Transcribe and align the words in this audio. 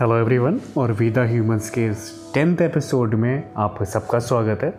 Hello 0.00 0.16
everyone 0.16 0.58
और 0.78 0.90
वीदा 0.92 1.22
humans 1.24 1.68
के 1.70 1.84
इस 1.86 2.32
टेंथ 2.34 2.60
एपिसोड 2.62 3.14
में 3.14 3.50
आप 3.56 3.82
सबका 3.82 4.18
स्वागत 4.18 4.62
है। 4.62 4.72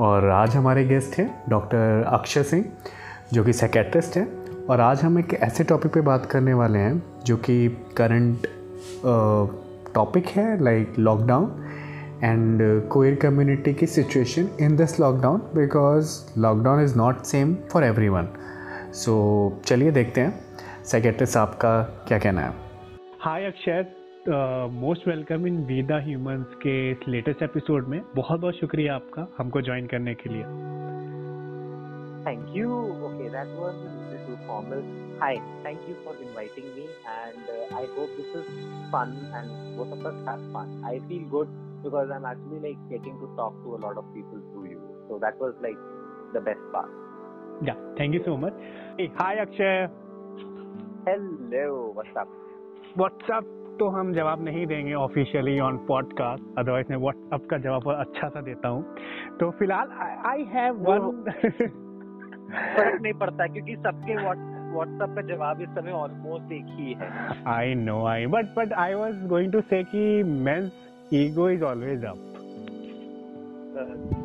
और 0.00 0.28
आज 0.28 0.56
हमारे 0.56 0.84
गेस्ट 0.84 1.16
हैं 1.18 1.44
डॉक्टर 1.48 2.04
अक्षय 2.06 2.42
सिंह 2.42 2.64
जो 3.32 3.44
कि 3.44 3.52
सेकेट्रिस्ट 3.52 4.16
हैं। 4.16 4.26
और 4.66 4.80
आज 4.80 5.02
हम 5.02 5.18
एक 5.18 5.32
ऐसे 5.34 5.64
टॉपिक 5.64 5.92
पे 5.92 6.00
बात 6.00 6.26
करने 6.26 6.54
वाले 6.54 6.78
हैं, 6.78 7.02
जो 7.24 7.36
कि 7.36 7.68
करंट 7.96 8.46
टॉपिक 9.94 10.26
है 10.26 10.62
like 10.64 10.98
lockdown 10.98 11.64
and 12.24 12.60
queer 12.88 13.14
community 13.14 13.74
की 13.74 13.86
situation 13.86 14.48
in 14.60 14.76
this 14.76 14.98
lockdown 15.00 15.38
because 15.54 16.18
lockdown 16.38 16.84
is 16.84 16.96
not 16.98 17.22
same 17.22 17.56
for 17.72 17.84
everyone 18.08 18.28
सो 18.94 19.16
चलिए 19.66 19.90
देखते 19.90 20.20
हैं। 20.20 20.84
साइकेट्रिस्ट 20.84 21.36
आपका 21.36 21.82
क्या 22.08 22.18
कहना 22.18 22.40
है? 22.40 22.54
Hi 23.20 23.46
Akshay 23.46 23.84
most 24.28 25.06
welcome 25.08 25.46
in 25.46 25.56
we the 25.66 25.96
humans 26.02 26.54
के 26.62 26.72
इस 26.90 26.98
लेटेस्ट 27.08 27.42
एपिसोड 27.42 27.86
में। 27.88 28.00
बहुत 28.16 28.40
बहुत 28.40 28.54
शुक्रिया 28.54 28.94
आपका 28.94 29.26
हमको 29.38 29.60
ज्वाइन 29.60 29.86
करने 29.92 30.14
के 30.14 30.30
लिए। 30.30 30.42
Thank 32.26 32.56
you 32.56 32.68
okay 33.06 33.28
that 33.30 33.48
was 33.60 33.80
too 34.26 34.36
formal 34.46 34.84
hi 35.22 35.36
thank 35.64 35.88
you 35.88 35.94
for 36.04 36.20
inviting 36.22 36.66
me 36.76 36.82
and 36.82 37.50
I 37.78 37.86
hope 37.96 38.12
this 38.18 38.36
is 38.36 38.50
fun 38.92 39.16
and 39.34 39.48
both 39.78 39.96
of 39.96 40.06
us 40.12 40.20
have 40.28 40.44
fun 40.52 40.84
I 40.90 41.00
feel 41.08 41.24
good 41.30 41.48
because 41.84 42.12
I 42.12 42.18
am 42.18 42.26
actually 42.26 42.60
like 42.62 42.86
getting 42.88 43.18
to 43.20 43.26
talk 43.36 43.56
to 43.64 43.72
a 43.72 43.80
lot 43.86 43.96
of 43.96 44.12
people 44.14 44.44
through 44.52 44.64
you 44.66 44.78
so 45.08 45.18
that 45.24 45.42
was 45.42 45.52
like 45.62 45.78
the 46.34 46.42
best 46.44 46.70
part 46.72 47.66
yeah 47.68 47.74
thank 48.00 48.14
you 48.14 48.20
so 48.20 48.36
much 48.36 48.62
hi 49.20 49.40
Akshay 49.46 49.88
hello 51.08 51.74
what's 51.96 52.16
up 52.16 52.38
what's 52.98 53.30
up 53.30 53.58
तो 53.82 53.88
हम 53.88 54.12
जवाब 54.14 54.42
नहीं 54.44 54.66
देंगे 54.66 54.92
officially 54.94 55.58
on 55.60 55.76
podcast 55.86 56.58
otherwise 56.58 56.90
मैं 56.90 56.96
WhatsApp 56.96 57.46
का 57.50 57.56
जवाब 57.58 57.88
अच्छा 57.92 58.28
सा 58.28 58.40
देता 58.40 58.68
हूँ। 58.68 58.82
तो 59.40 59.50
फ़िलहाल 59.50 59.88
आई 60.26 60.44
हैव 60.52 60.76
वन 60.82 61.08
फ़र्क 62.76 63.00
नहीं 63.02 63.12
पड़ता 63.12 63.46
क्योंकि 63.46 63.74
सबके 63.76 64.16
व्हाट्सएप 64.16 65.14
का 65.14 65.22
जवाब 65.22 65.62
इस 65.62 65.68
समय 65.68 65.92
ऑलमोस्ट 65.92 66.52
एक 66.52 66.68
ही 66.70 66.92
है। 66.92 67.08
I 67.54 67.74
know 67.74 68.04
I 68.06 68.26
but 68.26 68.54
but 68.58 68.72
I 68.72 68.94
was 68.94 69.26
going 69.26 69.52
to 69.52 69.60
say 69.60 69.82
कि 69.84 70.22
men's 70.22 70.70
ego 71.14 71.48
is 71.50 71.64
always 71.64 72.04
up 72.04 72.18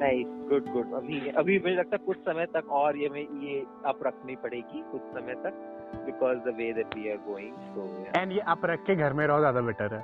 नहीं 0.02 0.23
गुड 0.50 0.72
गुड 0.73 0.94
अभी 0.94 1.19
अभी 1.38 1.59
मुझे 1.59 1.75
लगता 1.75 1.95
है 1.95 2.05
कुछ 2.05 2.17
समय 2.19 2.45
तक 2.53 2.72
और 2.72 2.97
ये 2.97 3.28
ये 3.44 3.63
अप 3.85 4.08
रखनी 4.08 4.35
पड़ेगी 4.35 4.83
कुछ 4.91 5.02
समय 5.02 5.35
तक। 5.45 5.77
Because 6.06 6.38
the 6.46 6.54
way 6.60 6.72
that 6.74 6.96
we 6.96 7.10
are 7.12 7.22
going. 7.28 7.54
So 7.76 7.86
yeah. 8.04 8.22
And 8.22 8.32
ये 8.32 8.42
आप 8.56 8.66
रख 8.66 8.84
के 8.88 8.96
घर 8.96 9.14
में 9.14 9.26
रहो 9.28 9.40
ज़्यादा 9.40 9.62
बेटर 9.72 9.94
है. 9.94 10.04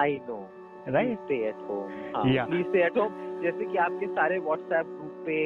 I 0.00 0.10
know. 0.28 0.42
Right. 0.86 1.18
Stay 1.26 1.40
at 1.52 1.60
home. 1.68 1.90
हाँ, 2.16 2.24
yeah. 2.34 2.46
Please 2.46 2.68
stay 2.72 2.82
at 2.88 2.96
home. 2.96 3.14
जैसे 3.42 3.64
कि 3.72 3.76
आपके 3.86 4.06
सारे 4.14 4.38
WhatsApp 4.50 4.86
ग्रुप 4.98 5.16
पे 5.26 5.38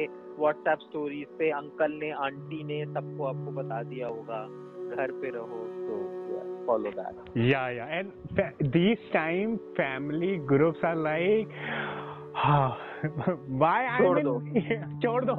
WhatsApp 0.43 0.79
स्टोरीज 0.89 1.27
पे 1.39 1.49
अंकल 1.61 1.91
ने 2.03 2.11
आंटी 2.27 2.63
ने 2.69 2.83
सबको 2.93 3.25
आपको 3.31 3.51
बता 3.61 3.81
दिया 3.89 4.07
होगा 4.07 4.41
घर 4.95 5.11
पे 5.21 5.29
रहो 5.35 5.61
तो 5.87 6.01
follow 6.65 6.91
that. 6.91 7.15
Yeah, 7.35 7.69
yeah. 7.69 7.87
And 7.99 8.71
these 8.73 9.01
time 9.11 9.59
family 9.75 10.37
groups 10.37 10.79
are 10.83 10.95
like, 10.95 11.49
why 13.63 13.81
छोड़ 13.97 14.19
दो 14.23 14.39
छोड़ 15.03 15.23
दो 15.25 15.35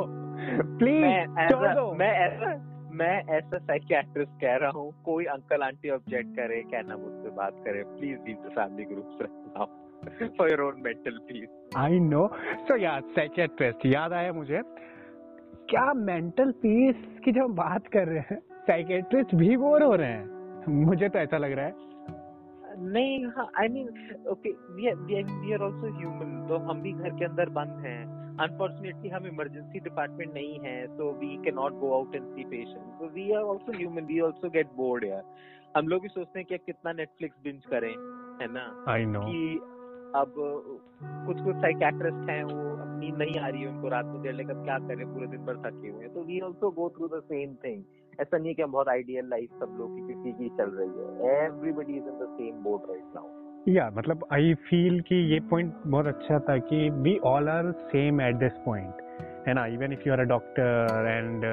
प्लीज़ 0.79 1.49
छोड़ 1.51 1.75
दो 1.75 1.93
मैं 2.03 2.13
ऐसा 2.27 2.53
मैं 2.99 3.15
ऐसा 3.37 3.59
साइकियाट्रिस्ट 3.59 4.33
कह 4.41 4.57
रहा 4.63 4.71
हूँ 4.71 4.91
कोई 5.05 5.25
अंकल 5.33 5.63
आंटी 5.63 5.91
ऑब्जेक्ट 5.91 6.31
करे 6.37 6.61
क्या 6.71 6.81
ना 6.89 6.97
मुझसे 6.97 7.31
बात 7.37 7.55
करे 7.65 7.83
please 7.85 8.19
leave 8.27 8.37
the 8.45 8.53
family 8.55 8.85
groups 8.85 9.19
now 9.23 9.67
for 10.39 10.51
your 10.51 10.63
own 10.63 10.81
mental 10.85 11.19
peace 11.29 11.49
I 11.77 11.99
know 12.01 12.27
so 12.69 12.77
yeah 12.77 12.99
psychiatrist 13.17 13.87
याद 13.87 14.13
आया 14.13 14.33
मुझे? 14.33 14.61
क्या 15.71 15.93
मेंटल 15.95 16.51
पीस 16.63 16.97
की 17.25 17.33
जब 17.33 17.43
हम 17.43 17.55
बात 17.55 17.87
कर 17.93 18.09
रहे 18.09 18.23
हैं 18.31 18.39
साइकियाट्रिस्ट 18.67 19.35
भी 19.35 19.57
बोर 19.57 19.83
हो 19.83 19.95
रहे 19.95 20.11
हैं? 20.11 20.85
मुझे 20.85 21.09
तो 21.09 21.19
ऐसा 21.19 21.39
लग 21.39 21.53
रहा 21.53 21.67
है। 21.67 21.73
नहीं 22.93 23.25
हाँ 23.37 23.51
I 23.61 23.69
mean 23.69 23.89
okay 24.31 24.51
we 24.51 24.87
are 24.89 25.63
also 25.63 25.97
human 25.99 26.47
तो 26.49 26.57
हम 26.69 26.83
भी 26.83 26.93
घर 26.93 27.11
के 27.19 27.25
अंदर 27.25 27.49
बंद 27.59 27.85
हैं। 27.87 28.14
अनफॉर्चुनेटली 28.41 29.09
हम 29.09 29.27
इमरजेंसी 29.27 29.81
डिपार्टमेंट 29.81 30.33
नहीं 30.35 30.59
है 30.61 30.77
so 30.97 31.11
we 31.19 31.37
can 31.45 31.55
not 31.55 31.73
go 31.81 31.93
out 31.95 32.15
and 32.15 32.25
see 32.27 32.45
patient 32.45 32.85
so 33.01 33.09
we 33.15 33.31
are 33.33 33.45
also 33.51 33.77
human 33.77 34.05
we 34.05 34.19
also 34.21 34.51
get 34.51 34.73
bored 34.77 35.05
यार। 35.05 35.23
हम 35.77 35.89
लोग 35.89 36.03
भी 36.03 36.09
सोचते 36.09 36.39
हैं 36.39 36.47
कि 36.49 36.55
अब 36.55 36.61
कितना 36.67 36.93
नेटफ्लिक्स 36.93 37.37
बिंज 37.45 37.67
करें 37.67 37.95
है 38.41 38.53
ना? 38.53 38.65
आई 38.89 39.05
नो 39.07 39.21
कि 39.21 39.59
अब 40.17 40.35
कुछ 41.27 41.45
कुछ 41.45 41.57
साइकेट्रिस्ट 41.57 42.31
हैं 42.31 42.43
वो 42.45 42.61
नींद 42.99 43.17
नहीं 43.19 43.39
आ 43.41 43.49
रही 43.49 43.63
है 43.63 43.69
उनको 43.69 43.89
रात 43.89 44.05
में 44.07 44.21
देर 44.23 44.33
लेकर 44.35 44.63
क्या 44.65 44.79
करें? 44.89 45.07
पूरे 45.15 45.27
दिन 45.27 45.45
भर 45.47 45.57
थके 45.65 45.89
हुए 45.89 46.03
हैं। 46.05 46.13
तो 46.15 46.23
we 46.25 46.41
also 46.41 46.71
go 46.81 46.89
through 46.97 47.09
the 47.09 47.23
same 47.25 47.55
thing 47.65 47.83
ऐसा 48.21 48.37
नहीं 48.37 48.49
है 48.49 48.55
कि 48.55 48.63
हम 48.63 48.73
बहुत 48.73 48.89
आइडियल 48.89 49.29
लाइफ 49.29 49.59
सब 49.61 49.77
लोग 49.79 49.97
की 49.97 50.13
किसी 50.13 50.33
की 50.39 50.49
चल 50.59 50.71
रही 50.81 50.93
है। 50.99 51.47
Everybody 51.47 51.97
is 51.97 52.05
in 52.05 52.19
the 52.19 52.29
same 52.37 52.63
boat 52.65 52.91
right 52.91 53.15
now 53.15 53.44
yeah 53.69 53.89
मतलब 53.95 54.25
आई 54.33 54.55
फील 54.65 55.01
कि 55.01 55.17
ये 55.33 55.39
पॉइंट 55.51 55.73
बहुत 55.87 56.07
अच्छा 56.07 56.39
था 56.49 56.57
कि 56.69 56.89
we 56.93 57.17
all 57.25 57.49
are 57.49 57.71
same 57.93 58.21
at 58.21 58.35
this 58.37 58.53
point 58.65 59.03
है 59.47 59.55
ना? 59.55 59.65
Even 59.67 59.93
if 59.93 60.03
you 60.07 60.13
are 60.13 60.21
a 60.21 60.25
doctor 60.25 61.07
and 61.09 61.45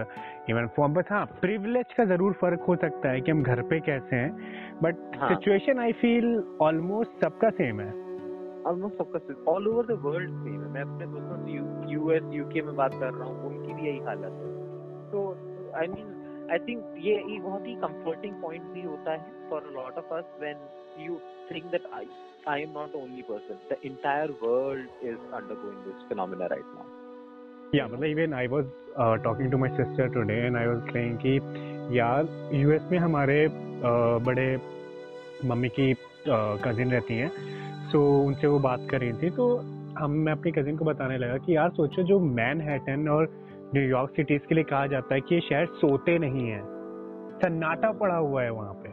even 0.49 0.67
for 0.75 0.89
but 0.89 1.11
हाँ 1.11 1.25
प्रिविलेज 1.41 1.93
का 1.97 2.05
ज़रूर 2.05 2.33
फ़र्क 2.41 2.61
हो 2.67 2.75
सकता 2.75 3.09
है 3.09 3.21
कि 3.21 3.31
हम 3.31 3.43
घर 3.43 3.61
पे 3.69 3.79
कैसे 3.79 4.15
हैं 4.15 4.79
but 4.83 4.95
situation 5.23 5.79
I 5.79 5.91
feel 6.01 6.27
almost 6.61 7.25
सबका 7.25 7.49
सेम 7.49 7.79
है। 7.81 7.89
ऑलमोस्ट 8.69 8.97
सबका 8.97 9.19
same 9.19 9.47
all 9.47 9.67
over 9.67 9.85
the 9.85 9.99
world 10.01 10.29
same 10.29 10.61
है। 10.61 10.69
मैं 10.71 10.81
अपने 10.81 11.05
दोस्तों 11.07 11.37
से 11.45 11.93
यूएस 11.93 12.33
यूके 12.33 12.61
में 12.61 12.75
बात 12.75 12.93
कर 12.93 13.13
रहा 13.13 13.27
हूँ 13.29 13.47
उनकी 13.47 13.73
भी 13.73 13.87
यही 13.87 13.99
हालत 13.99 14.39
है। 14.41 14.49
तो 15.11 15.27
आई 15.77 15.87
मीन 15.87 16.49
आई 16.51 16.59
थिंक 16.67 16.95
ये 16.99 17.15
एक 17.15 17.41
बहुत 17.43 17.67
ही 17.67 17.75
कंफर्टिंग 17.81 18.33
पॉइंट 18.41 18.63
भी 18.73 18.81
होता 18.81 19.11
है 19.11 19.49
for 19.49 19.61
a 19.61 19.73
lot 19.73 19.97
of 19.97 20.13
us 20.13 20.37
when 20.41 20.57
you 20.97 21.19
think 21.49 21.71
that 21.71 21.81
I, 21.93 22.05
I 22.47 22.59
am 22.59 22.73
not 22.73 22.91
the 22.91 22.99
only 22.99 23.23
person. 23.23 23.57
The 23.69 23.79
entire 23.85 24.29
world 24.41 24.85
is 25.03 25.17
undergoing 25.33 25.77
this 25.85 25.95
phenomena 26.07 26.47
right 26.49 26.69
now. 26.75 26.85
Yeah, 27.73 27.87
मतलब 27.87 28.05
even 28.05 28.33
I 28.33 28.47
was 28.47 28.65
uh, 28.97 29.17
talking 29.17 29.49
to 29.51 29.57
my 29.57 29.69
sister 29.69 30.09
today 30.09 30.45
and 30.47 30.57
I 30.57 30.67
was 30.67 30.81
saying 30.93 31.17
कि 31.17 31.37
यार 31.97 32.27
US 32.53 32.81
में 32.91 32.97
हमारे 32.99 33.37
uh, 33.47 34.19
बड़े 34.27 34.47
मम्मी 35.49 35.69
की 35.69 35.93
कजिन 36.27 36.87
uh, 36.87 36.91
रहती 36.91 37.17
हैं 37.17 37.29
सो 37.91 37.97
so, 37.97 38.27
उनसे 38.27 38.47
वो 38.47 38.59
बात 38.59 38.87
कर 38.91 38.99
रही 38.99 39.13
थी 39.21 39.29
तो 39.37 39.47
हम 39.99 40.11
मैं 40.25 40.31
अपनी 40.31 40.51
कजिन 40.51 40.77
को 40.77 40.85
बताने 40.85 41.17
लगा 41.17 41.37
कि 41.45 41.55
यार 41.55 41.69
सोचो 41.79 42.03
जो 42.11 42.19
मैन 42.39 42.61
हैटन 42.61 43.07
और 43.09 43.27
न्यूयॉर्क 43.75 44.11
सिटीज़ 44.15 44.47
के 44.49 44.55
लिए 44.55 44.63
कहा 44.73 44.85
जाता 44.93 45.15
है 45.15 45.21
कि 45.21 45.35
ये 45.35 45.41
शहर 45.49 45.65
सोते 45.81 46.17
नहीं 46.25 46.47
है 46.49 46.61
सन्नाटा 47.41 47.91
पड़ा 48.03 48.15
हुआ 48.15 48.43
है 48.43 48.51
वहाँ 48.51 48.73
पे 48.83 48.89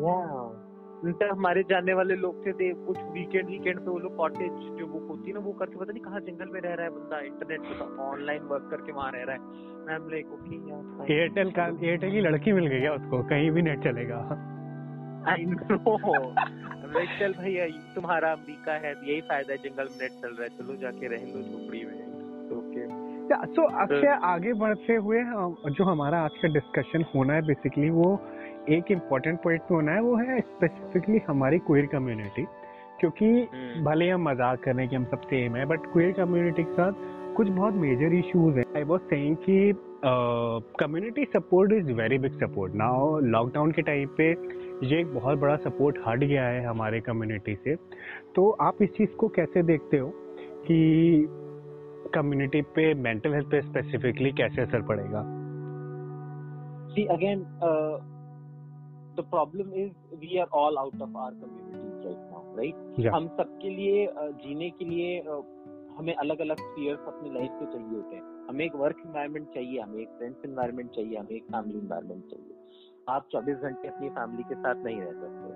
yeah. 0.00 0.69
उनसे 1.04 1.24
हमारे 1.28 1.62
जानने 1.70 1.94
वाले 1.94 2.14
लोग 2.16 2.46
थे 2.46 2.52
दे 2.52 2.66
कुछ 2.86 2.98
वीकेंड 3.12 3.46
वीकेंड 3.48 3.78
पे 3.78 3.90
वो 3.90 3.98
लोग 3.98 4.16
कॉटेज 4.16 4.52
जो 4.78 4.86
बुक 4.86 5.06
होती 5.08 5.30
है 5.30 5.34
ना 5.34 5.40
वो 5.40 5.52
करके 5.60 5.78
पता 5.78 5.92
नहीं 5.92 6.02
कहाँ 6.02 6.20
जंगल 6.20 6.48
में 6.52 6.60
रह 6.60 6.74
रहा 6.74 6.86
है 6.86 6.90
बंदा 6.90 7.20
इंटरनेट 7.26 7.60
पे 7.60 8.02
ऑनलाइन 8.04 8.42
वर्क 8.50 8.68
करके 8.70 8.92
वहाँ 8.92 9.10
रह 9.12 9.22
रहा 9.22 9.34
है। 9.34 9.40
मैं 9.86 9.94
हम 9.94 10.08
लाइक 10.10 10.26
ओके 10.32 11.14
एयरटेल 11.14 11.50
का 11.50 11.66
एयरटेल 11.82 12.12
की 12.12 12.20
लड़की 12.20 12.52
मिल 12.52 12.66
गई 12.66 12.80
है 12.80 12.92
उसको? 12.94 13.22
कहीं 13.30 13.50
भी 13.50 13.62
नेट 13.62 13.84
चलेगा। 13.84 14.18
आई 15.28 15.44
नो 15.44 15.54
चल 17.18 17.32
भैया 17.34 17.66
तुम्हारा 17.94 18.32
अमेरिका 18.32 18.72
है 18.84 18.92
यही 18.92 19.20
फ़ायदा 19.22 19.52
है 19.52 19.58
जंगल 19.58 19.88
में 19.90 19.98
नेट 20.00 20.12
चल 20.22 20.34
रहा 20.34 20.42
है। 20.42 20.48
चलो 20.58 20.76
जाके 20.82 21.08
रह 21.08 21.22
लो 21.26 21.42
झोपड़ी 21.42 21.84
में। 21.84 21.98
ओके 22.58 22.82
सो 23.46 23.62
अक्षय 23.80 24.18
आगे 24.26 24.52
बढ़ते 24.60 24.94
हुए 25.04 25.18
जो 25.70 25.84
हमारा 25.84 26.20
आज 26.20 26.38
का 26.42 26.48
डिस्कशन 26.54 27.04
होना 27.14 27.34
है 27.34 27.42
बेसिकली 27.46 27.90
वो 27.90 28.08
एक 28.68 28.90
इम्पोर्टेंट 28.90 29.42
पॉइंट 29.42 29.62
पे 29.62 29.74
होना 29.74 29.92
है 29.92 30.00
वो 30.00 30.16
है 30.16 30.40
स्पेसिफिकली 30.40 31.18
हमारी 31.28 31.58
क्वेर 31.58 31.86
कम्युनिटी 31.86 32.46
क्योंकि 33.00 33.26
हम्म। 33.26 33.84
भले 33.84 34.10
हम 34.10 34.28
मज़ाक 34.28 34.62
कर 34.62 34.72
रहे 34.72 34.80
हैं 34.80 34.90
कि 34.90 34.96
हम 34.96 35.04
सब 35.04 35.20
सेम 35.20 35.56
है 35.56 35.66
बट 35.66 35.80
क्वेर 35.92 36.12
कम्युनिटी 36.12 36.62
के 36.62 36.72
साथ 36.72 36.92
कुछ 37.36 37.48
बहुत 37.48 37.74
मेजर 37.74 38.14
इश्यूज़ 38.14 38.58
हैं। 38.58 38.64
आई 38.76 38.82
वाज 38.82 39.00
सेइंग 39.00 39.36
कि 39.36 39.72
community 40.80 41.24
support 41.24 41.72
is 41.72 41.92
very 41.92 42.18
big 42.18 42.32
support 42.32 42.74
now 42.74 43.18
lockdown 43.18 43.72
के 43.72 43.82
टाइम 43.82 44.08
पे 44.08 44.30
ये 44.86 45.00
एक 45.00 45.14
बहुत 45.14 45.38
बड़ा 45.38 45.56
सपोर्ट 45.56 45.98
हट 46.06 46.18
गया 46.18 46.46
है 46.46 46.64
हमारे 46.64 47.00
कम्युनिटी 47.00 47.54
से। 47.54 47.76
तो 48.34 48.50
आप 48.50 48.82
इस 48.82 48.90
चीज़ 48.90 49.10
को 49.10 49.28
कैसे 49.28 49.62
देखते 49.62 49.98
हो 49.98 50.12
कि 50.66 51.28
कम्युनिटी 52.14 52.62
पे 52.62 52.94
मेंटल 52.94 53.34
हेल्थ 53.34 53.46
पे 53.46 53.60
स्पेसिफिकली 53.60 54.32
कैसे 54.32 54.62
असर 54.62 54.82
पड़ेगा? 54.82 55.40
Again, 56.90 57.46
uh, 57.62 58.00
the 59.20 59.26
problem 59.36 59.72
is 59.84 59.90
we 60.24 60.32
are 60.44 60.50
all 60.62 60.82
out 60.84 61.00
of 61.08 61.16
our 61.24 61.32
communities 61.44 62.04
right 62.08 62.26
now 62.34 62.42
right 62.60 62.84
yeah. 63.06 63.14
हम 63.16 63.28
सबके 63.40 63.70
लिए 63.78 64.06
जीने 64.44 64.70
के 64.80 64.84
लिए 64.90 65.16
हमें 65.98 66.14
अलग 66.14 66.40
अलग 66.40 66.60
स्पीयर्स 66.66 67.08
अपनी 67.14 67.30
लाइफ 67.38 67.56
के 67.62 67.66
चाहिए 67.72 67.96
होते 67.96 68.16
हैं 68.16 68.22
हमें 68.48 68.64
एक 68.64 68.76
वर्क 68.82 69.02
इन्वायरमेंट 69.06 69.48
चाहिए 69.54 69.80
हमें 69.80 69.98
एक 70.02 70.12
फ्रेंड्स 70.18 70.44
इन्वायरमेंट 70.50 70.90
चाहिए 70.94 71.16
हमें 71.18 71.34
एक 71.36 71.44
फैमिली 71.54 71.78
इन्वायरमेंट 71.78 72.24
चाहिए 72.30 72.54
आप 73.14 73.28
24 73.34 73.66
घंटे 73.68 73.88
अपनी 73.88 74.08
फैमिली 74.20 74.42
के 74.48 74.54
साथ 74.62 74.84
नहीं 74.84 75.00
रह 75.00 75.12
सकते 75.24 75.52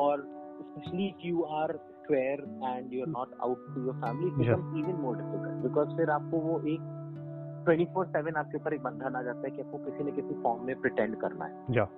और 0.00 0.24
especially 0.62 1.06
if 1.12 1.22
you 1.28 1.44
are 1.60 1.70
square 2.02 2.40
and 2.70 2.92
you're 2.96 3.12
not 3.14 3.32
out 3.46 3.62
to 3.74 3.84
your 3.88 3.94
family 4.04 4.28
it 4.32 4.40
Yeah. 4.46 4.56
becomes 4.56 4.78
even 4.82 5.00
more 5.06 5.14
difficult 5.20 5.62
because 5.66 5.96
फिर 6.00 6.10
आपको 6.16 6.40
वो 6.46 6.58
एक 6.74 6.90
24/7 7.68 8.36
आपके 8.44 8.56
ऊपर 8.58 8.74
एक 8.74 8.82
बंधन 8.82 9.16
आ 9.16 9.22
जाता 9.22 9.46
है 9.48 9.50
कि 9.56 9.62
आपको 9.62 9.78
किसी 9.88 10.04
न 10.04 10.14
किसी 10.20 10.40
फॉर्म 10.42 10.64
में 10.70 10.74
प्रिटेंड 10.86 11.16
करना 11.24 11.50
है 11.52 11.76
Yeah. 11.78 11.88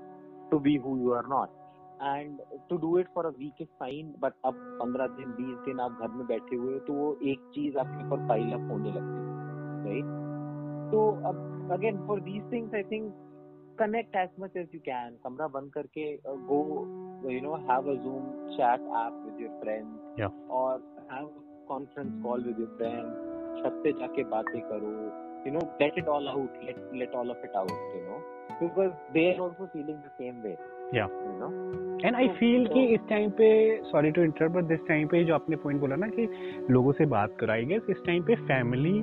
To 0.51 0.59
be 0.61 0.77
who 0.87 0.97
you 0.99 1.13
are 1.13 1.27
not 1.29 1.63
and 2.03 2.41
to 2.69 2.77
do 2.77 2.99
it 2.99 3.09
for 3.15 3.27
a 3.27 3.31
week 3.39 3.63
is 3.63 3.69
fine 3.81 4.15
but 4.21 4.33
अब 4.45 4.55
पंद्रह 4.81 5.07
दिन 5.17 5.31
बीस 5.33 5.59
दिन 5.67 5.81
आप 5.81 5.99
घर 6.01 6.09
में 6.17 6.27
बैठे 6.27 6.57
हुए 6.57 6.73
हो 6.73 6.79
तो 6.87 6.93
वो 6.93 7.17
एक 7.33 7.51
चीज़ 7.55 7.79
आपके 7.79 8.07
ऊपर 8.07 8.27
पाइल 8.29 8.53
अप 8.53 8.71
होने 8.71 8.93
लगती 8.93 9.21
है 9.21 9.35
राइट 9.85 10.91
तो 10.93 11.09
अब 11.29 11.71
again 11.73 12.07
for 12.07 12.21
these 12.21 12.53
things 12.53 12.75
I 12.75 12.83
think 12.91 13.13
connect 13.79 14.17
as 14.17 14.31
much 14.41 14.57
as 14.57 14.75
you 14.75 14.81
can 14.81 15.17
कमरा 15.25 15.47
बंद 15.55 15.73
करके 15.73 16.13
go 16.51 16.61
you 17.31 17.41
know 17.41 17.55
have 17.71 17.91
a 17.91 17.95
zoom 18.03 18.29
chat 18.51 18.89
app 19.03 19.23
with 19.25 19.41
your 19.43 19.61
friends 19.61 20.51
और 20.53 20.83
have 21.13 21.31
conference 21.69 22.13
call 22.23 22.45
with 22.45 22.61
your 22.61 22.77
friends 22.77 23.63
छत 23.63 23.81
पे 23.85 23.93
जाके 23.99 24.25
बातें 24.31 24.61
करो 24.61 24.93
you 25.47 25.53
know 25.53 25.67
get 25.81 25.99
it 25.99 26.09
all 26.09 26.29
out 26.29 26.63
let 26.65 26.79
let 26.95 27.15
all 27.15 27.31
of 27.31 27.45
it 27.45 27.57
out 27.57 27.71
you 27.71 28.03
know 28.05 28.19
because 28.61 28.91
they 29.15 29.33
are 29.33 29.41
also 29.43 29.67
feeling 29.67 29.99
the 29.99 30.11
same 30.19 30.41
way 30.43 30.57
Yeah. 30.95 31.09
You 31.27 31.33
know 31.39 31.47
and 32.05 32.17
I 32.17 32.29
feel 32.39 32.67
कि 32.69 32.85
इस 32.95 33.01
time 33.09 33.31
पे 33.39 33.47
sorry 33.85 34.11
to 34.11 34.23
interrupt 34.23 34.55
but 34.55 34.65
this 34.65 34.81
time 34.89 35.09
पे 35.09 35.23
जो 35.25 35.35
आपने 35.35 35.57
point 35.57 35.81
बोला 35.81 35.97
ना 35.97 36.09
कि 36.09 36.29
लोगों 36.71 36.93
से 36.93 37.07
बात 37.15 37.37
करो 37.41 37.53
आई 37.53 37.65
गेस 37.67 37.87
इस 37.91 38.03
टाइम 38.07 38.23
पे 38.23 38.35
फैमिली 38.43 38.95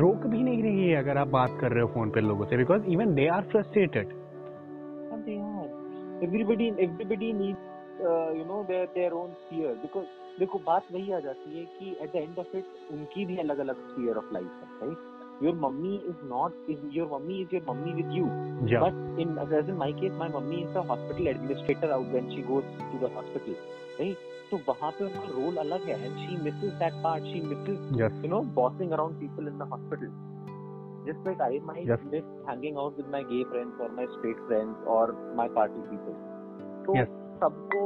रोक 0.00 0.26
भी 0.26 0.42
नहीं 0.42 0.62
रही 0.62 0.88
है 0.88 0.96
अगर 0.96 1.18
आप 1.18 1.28
बात 1.36 1.56
कर 1.60 1.72
रहे 1.72 1.82
हो 1.82 1.88
फ़ोन 1.94 2.10
पे 2.10 2.20
लोगों 2.20 2.46
से 2.46 2.56
because 2.56 2.90
even 2.92 3.14
they 3.14 3.26
are 3.36 3.48
frustrated 3.52 4.14
they 5.26 5.36
are. 5.38 5.68
Everybody 6.22 7.32
needs, 7.32 7.58
uh, 8.02 8.30
you 8.32 8.44
know, 8.44 8.64
their 8.64 8.86
their 8.94 9.12
own 9.14 9.34
sphere 9.40 9.74
because 9.82 10.14
देखो 10.38 10.58
बात 10.66 10.92
वही 10.92 11.12
आ 11.12 11.20
जाती 11.20 11.58
है 11.58 11.64
कि 11.76 11.96
at 12.04 12.14
the 12.14 12.22
end 12.22 12.40
of 12.40 12.56
it 12.58 12.92
उनकी 12.92 13.24
भी 13.26 13.36
अलग 13.38 13.58
अलग 13.58 13.84
sphere 13.86 14.16
of 14.22 14.32
life 14.36 14.58
है, 14.62 14.80
right? 14.80 15.15
Your 15.40 15.54
mummy 15.54 15.96
is 16.08 16.16
not 16.24 16.52
is 16.68 16.78
your 16.90 17.08
mummy 17.08 17.42
is 17.42 17.52
your 17.52 17.62
mummy 17.62 17.94
with 18.02 18.12
you, 18.18 18.28
या 18.74 18.80
but 18.80 18.94
in 19.24 19.36
as 19.38 19.68
in 19.68 19.76
my 19.76 19.92
case, 19.92 20.12
my 20.18 20.28
mummy 20.28 20.62
is 20.62 20.72
the 20.74 20.82
hospital 20.82 21.28
administrator 21.28 21.92
out 21.92 22.06
when 22.12 22.30
she 22.34 22.42
goes 22.42 22.64
to 22.92 22.98
the 23.04 23.10
hospital, 23.16 23.54
right? 23.98 24.16
तो 24.50 24.58
वहाँ 24.68 24.90
पे 24.98 25.04
उनका 25.04 25.32
role 25.36 25.56
अलग 25.64 25.88
है 25.88 25.98
and 26.08 26.22
she 26.24 26.36
misses 26.46 26.72
that 26.84 27.02
part. 27.02 27.22
She 27.32 27.40
misses 27.52 27.78
yes 28.00 28.22
you 28.22 28.30
know, 28.30 28.42
bossing 28.60 28.92
around 28.92 29.20
people 29.20 29.46
in 29.46 29.58
the 29.58 29.66
hospital. 29.66 30.08
Just 31.06 31.18
like 31.26 31.40
I 31.40 31.58
might 31.66 31.86
Yes. 31.86 32.00
miss 32.12 32.24
hanging 32.46 32.76
out 32.76 32.96
with 32.96 33.08
my 33.16 33.22
gay 33.22 33.44
friends 33.52 33.74
or 33.80 33.88
my 34.00 34.06
straight 34.16 34.40
friends 34.48 34.76
or 34.86 35.14
my 35.40 35.48
party 35.48 35.84
people. 35.90 36.16
So 36.86 36.96
Yes. 37.00 37.08
सबको 37.42 37.82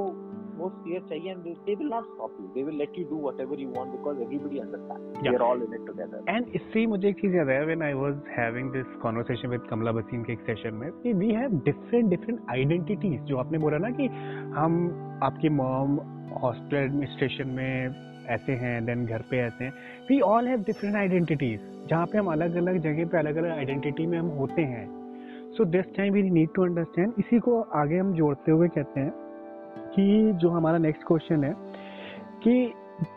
वो 0.61 0.71
sphere 0.73 1.03
चाहिए 1.09 1.35
and 1.35 1.47
they, 1.67 1.75
will 1.75 1.91
not 1.91 2.09
stop 2.15 2.33
you. 2.39 2.49
They 2.55 2.65
will 2.65 2.79
let 2.81 2.97
you 2.97 3.05
do 3.07 3.19
whatever 3.19 3.57
you 3.57 3.69
want 3.71 3.93
because 3.93 4.21
everybody 4.25 4.61
understands. 4.61 5.21
Yeah. 5.23 5.33
We're 5.33 5.45
all 5.45 5.63
in 5.67 5.77
it 5.79 5.87
together. 5.87 6.21
And 6.29 6.53
इससे 6.55 6.87
मुझे 6.87 7.09
एक 7.09 7.21
चीज़ 7.21 7.37
याद 7.37 7.49
आया 7.49 7.65
when 7.65 7.83
I 7.83 7.93
was 8.01 8.21
having 8.39 8.71
this 8.73 8.95
conversation 9.03 9.49
with 9.49 9.67
Kamla 9.71 9.93
Bhasin 9.93 10.23
के 10.25 10.33
एक 10.33 10.41
session 10.47 10.75
में 10.75 10.91
कि 11.03 11.13
we 11.23 11.33
have 11.35 11.59
different 11.65 12.11
different 12.11 12.41
identities 12.51 13.21
जो 13.31 13.37
आपने 13.45 13.59
बोला 13.65 13.79
ना 13.87 13.91
कि 14.01 14.07
हम 14.61 14.79
आपकी 15.25 15.49
मॉम 15.65 15.99
हॉस्पिटल 16.43 16.77
एडमिनिस्ट्रेशन 16.77 17.49
में 17.59 18.09
ऐसे 18.31 18.53
हैं 18.63 18.77
देन 18.87 19.05
घर 19.07 19.23
पे 19.31 19.39
ऐसे 19.47 19.65
हैं 19.65 19.73
we 20.11 20.21
all 20.31 20.49
have 20.49 20.63
different 20.65 20.97
identities 20.97 21.61
जहाँ 21.89 22.07
पे 22.07 22.19
हम 22.19 22.33
अलग 22.33 22.57
अलग 22.57 22.79
जगह 22.83 23.07
पे 23.13 23.19
अलग 23.19 23.37
अलग 23.37 23.51
आइडेंटिटी 23.51 24.07
में 24.07 24.19
हम 24.19 24.29
होते 24.39 24.63
हैं 24.75 24.87
so 25.57 25.65
this 25.71 25.95
time 25.97 26.13
we 26.15 26.23
need 26.31 26.49
to 26.55 26.65
understand 26.65 27.15
इसी 27.19 27.39
को 27.47 27.61
आगे 27.77 27.99
हम 27.99 28.13
जोड़ते 28.15 28.53
हुए 28.53 28.69
कहते 28.77 29.01
हैं 29.01 29.20
कि 29.95 30.33
जो 30.35 30.51
हमारा 30.51 30.79
नेक्स्ट 30.79 31.07
क्वेश्चन 31.07 31.45
है, 31.45 31.55
कि 32.45 32.73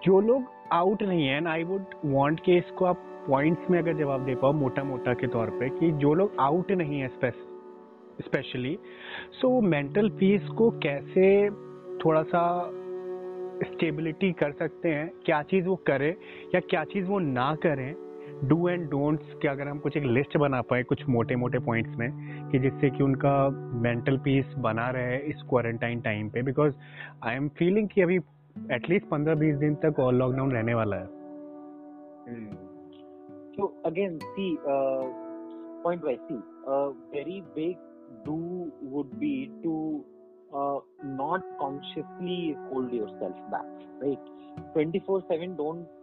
जो 0.06 0.20
लोग 0.22 0.44
आउट 0.74 1.04
नहीं 1.04 1.28
है 1.28 1.38
एंड 1.38 1.48
आई 1.48 1.64
वुड 1.64 1.96
वांट 2.06 2.40
कि 2.40 2.58
इसको 2.58 2.86
आप 2.86 3.04
पॉइंट्स 3.28 3.70
में 3.72 3.78
अगर 3.80 3.98
जवाब 3.98 4.25
दे 4.25 4.36
पाओ 4.36 4.54
मोटा 4.54 4.84
मोटा 4.84 5.14
के 5.14 5.28
तौर 5.28 5.50
पे, 5.60 5.70
कि 5.70 5.92
जो 5.92 6.14
लोग 6.14 6.36
आउट 6.40 6.72
नहीं 6.72 7.00
है 7.00 7.08
स्पेशली 8.20 8.78
सो 9.42 9.50
वो 9.50 9.62
मेंटल 9.62 10.10
पीस 10.20 10.48
को 10.58 10.70
कैसे 10.80 11.50
थोड़ा 12.06 12.22
सा 12.24 12.44
स्टेबिलिटी 13.66 14.31
कर 14.31 14.52
सकते 14.52 14.90
हैं, 14.90 15.10
क्या 15.25 15.42
चीज़ 15.42 15.66
वो 15.68 15.75
करे 15.88 16.10
या 16.56 16.60
क्या 16.60 16.84
चीज़ 16.94 17.06
वो 17.08 17.20
ना 17.20 17.54
करें 17.66 17.94
डू 18.44 18.68
एंड 18.70 18.90
डोंट्स 18.90 19.34
के 19.42 19.48
अगर 19.48 19.68
हम 19.68 19.80
कुछ 19.80 19.98
एक 19.98 20.04
लिस्ट 20.06 20.38
बना 20.38 20.62
पाए 20.62 20.84
कुछ 20.84 21.04
मोटे 21.10 21.36
मोटे 21.36 21.60
पॉइंट्स 21.60 21.98
में 21.98 22.10
कि 22.53 22.59
जिससे 22.59 22.89
कि 22.89 23.03
उनका 23.03 23.50
मेंटल 23.81 24.17
पीस 24.17 24.53
बना 24.57 24.89
रहे 24.89 25.17
इस 25.29 25.41
क्वारंटाइन 25.50 26.01
टाइम 26.01 26.29
पे 26.29 26.41
बिकॉज़ 26.41 26.73
आई 27.23 27.35
एम 27.35 27.47
फीलिंग 27.57 27.88
कि 27.89 28.01
अभी 28.01 28.17
एटलीस्ट 28.71 29.07
पंद्रह 29.09 29.35
बीस 29.35 29.55
दिन 29.55 29.75
तक 29.75 30.00
और 30.00 30.13
लॉकडाउन 30.13 30.51
रहने 30.51 30.73
वाला 30.73 30.97
है। 30.97 31.05
तो 33.55 33.65
again 33.85 34.17
see 34.17 34.45
point 35.83 36.03
wise 36.03 36.19
see 36.19 36.35
very 37.15 37.39
big 37.55 37.75
do 38.25 38.38
would 38.91 39.15
be 39.15 39.33
to 39.63 39.75
not 41.05 41.57
consciously 41.59 42.39
hold 42.69 42.94
yourself 43.09 43.35
back 43.55 44.03
right 44.03 44.31
twenty 44.73 45.00
four 45.00 45.21
seven 45.21 45.55
don't 45.55 46.02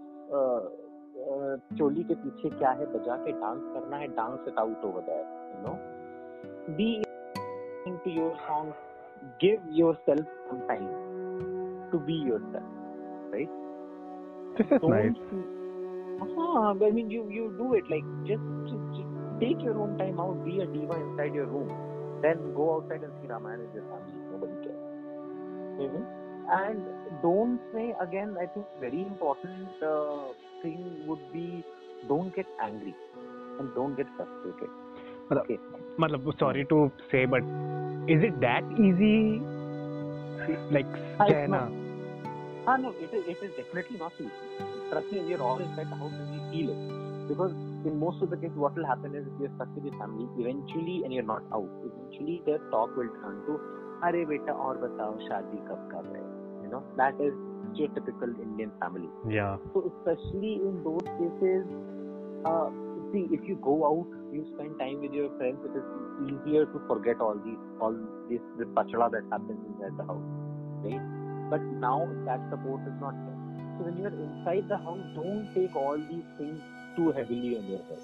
चोली 1.77 2.03
के 2.03 2.15
पीछे 2.15 2.49
क्या 2.57 2.69
है 2.79 2.85
बजा 2.93 3.15
के 3.25 3.31
डांस 3.31 3.63
करना 3.73 3.97
है 3.97 4.07
dance 4.15 4.47
it 4.47 4.59
out 4.59 4.85
over 4.85 5.01
there 5.09 5.25
you 5.55 5.63
know 5.67 5.79
be 6.77 7.01
to 8.03 8.09
your 8.09 8.33
songs 8.47 8.75
give 9.39 9.59
yourself 9.77 10.25
some 10.49 10.61
time 10.67 10.85
to 11.93 11.99
be 12.09 12.17
yourself 12.29 13.33
right 13.33 13.57
is 14.59 14.85
nice 14.89 15.17
don't 16.21 16.37
uh-huh, 16.37 16.87
I 16.87 16.91
mean 16.95 17.09
you 17.09 17.21
you 17.35 17.45
do 17.59 17.73
it 17.73 17.91
like 17.93 18.09
just, 18.29 18.47
just 18.71 18.87
just 18.97 19.11
take 19.43 19.63
your 19.67 19.77
own 19.85 19.97
time 20.01 20.19
out 20.19 20.41
be 20.45 20.57
a 20.65 20.67
diva 20.73 20.97
inside 21.03 21.37
your 21.41 21.47
room 21.53 21.69
then 22.25 22.43
go 22.59 22.67
outside 22.73 23.05
and 23.07 23.13
see 23.21 23.31
Ramayana 23.33 23.63
with 23.63 23.79
your 23.79 23.85
family 23.91 24.25
nobody 24.33 24.57
cares 24.65 24.81
know? 25.93 26.20
and 26.54 26.82
don't 27.22 27.60
say 27.72 27.94
again 28.00 28.36
I 28.40 28.46
think 28.46 28.66
very 28.80 29.00
important 29.02 29.82
uh, 29.82 30.26
thing 30.62 31.06
would 31.06 31.24
be 31.32 31.64
don't 32.08 32.34
get 32.34 32.46
angry 32.66 32.94
and 33.58 33.74
don't 33.74 33.96
get 33.96 34.06
frustrated 34.16 34.70
मतलब- 35.32 35.44
okay 35.44 35.58
मतलब 36.00 36.30
sorry 36.40 36.62
to 36.72 36.88
say 37.10 37.26
but 37.34 37.42
is 38.10 38.24
it 38.24 38.34
that 38.46 38.72
easy 38.88 39.16
like 40.74 40.86
हाँ, 41.20 41.28
it's 41.28 41.34
कहना 41.34 41.66
Ah, 42.70 42.76
no, 42.76 42.88
it 43.02 43.12
is, 43.16 43.26
it 43.32 43.42
is 43.46 43.50
definitely 43.56 43.96
not 43.98 44.12
easy. 44.20 44.30
Trust 44.90 45.12
me, 45.12 45.20
we 45.20 45.34
are 45.34 45.42
all 45.48 45.60
inside, 45.64 45.86
how 45.98 46.08
do 46.08 46.24
we 46.30 46.38
feel 46.50 46.70
it? 46.70 46.80
Because 47.28 47.52
in 47.84 48.00
most 48.00 48.24
of 48.24 48.30
the 48.30 48.36
cases, 48.36 48.56
what 48.56 48.74
will 48.74 48.86
happen 48.86 49.14
is 49.14 49.28
if 49.28 49.40
you're 49.40 49.50
stuck 49.54 49.68
with 49.76 49.84
your 49.84 49.96
family, 50.00 50.26
eventually, 50.36 51.04
and 51.04 51.14
you're 51.14 51.28
not 51.28 51.44
out, 51.52 51.70
eventually 51.84 52.42
their 52.44 52.58
talk 52.72 52.96
will 52.96 53.12
turn 53.20 53.36
to, 53.46 53.58
अरे 54.04 54.24
बेटा 54.26 54.52
और 54.52 54.78
बताओ 54.78 55.18
शादी 55.28 55.56
कब 55.68 55.88
कर 55.92 56.04
रहे 56.08 56.19
हो? 56.19 56.19
You 56.19 56.19
know 56.71 56.83
that 56.97 57.19
is 57.19 57.33
typical 57.77 58.29
Indian 58.41 58.71
family. 58.79 59.09
Yeah. 59.29 59.57
So 59.73 59.91
especially 59.91 60.55
in 60.55 60.83
those 60.83 61.07
cases, 61.17 61.65
uh, 62.45 62.69
see 63.11 63.27
if 63.31 63.47
you 63.47 63.57
go 63.61 63.75
out, 63.85 64.07
you 64.33 64.45
spend 64.55 64.77
time 64.79 65.01
with 65.01 65.13
your 65.13 65.29
friends. 65.37 65.57
It 65.65 65.77
is 65.77 65.87
easier 66.27 66.65
to 66.65 66.81
forget 66.87 67.19
all 67.19 67.35
these 67.45 67.61
all 67.79 67.95
this 68.29 68.41
this 68.57 68.67
pachada 68.79 69.11
that 69.11 69.23
happens 69.31 69.59
inside 69.71 69.97
the 69.97 70.05
house, 70.05 70.27
right? 70.83 71.05
But 71.49 71.63
now 71.85 72.07
that 72.25 72.39
support 72.49 72.81
is 72.87 72.97
not 72.99 73.15
there. 73.25 73.39
So 73.77 73.85
when 73.85 73.97
you 73.97 74.05
are 74.05 74.17
inside 74.25 74.69
the 74.69 74.77
house, 74.77 75.03
don't 75.15 75.49
take 75.53 75.75
all 75.75 75.97
these 75.97 76.29
things 76.37 76.61
too 76.95 77.11
heavily 77.11 77.57
on 77.57 77.65
yourself. 77.67 78.03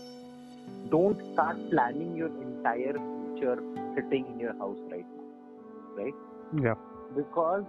Don't 0.89 1.21
start 1.33 1.57
planning 1.71 2.15
your 2.15 2.31
entire 2.41 2.93
future 2.93 3.57
sitting 3.95 4.25
in 4.33 4.39
your 4.39 4.53
house 4.57 4.77
right 4.91 5.05
now, 5.15 6.03
right? 6.03 6.13
Yeah. 6.61 6.75
Because 7.15 7.63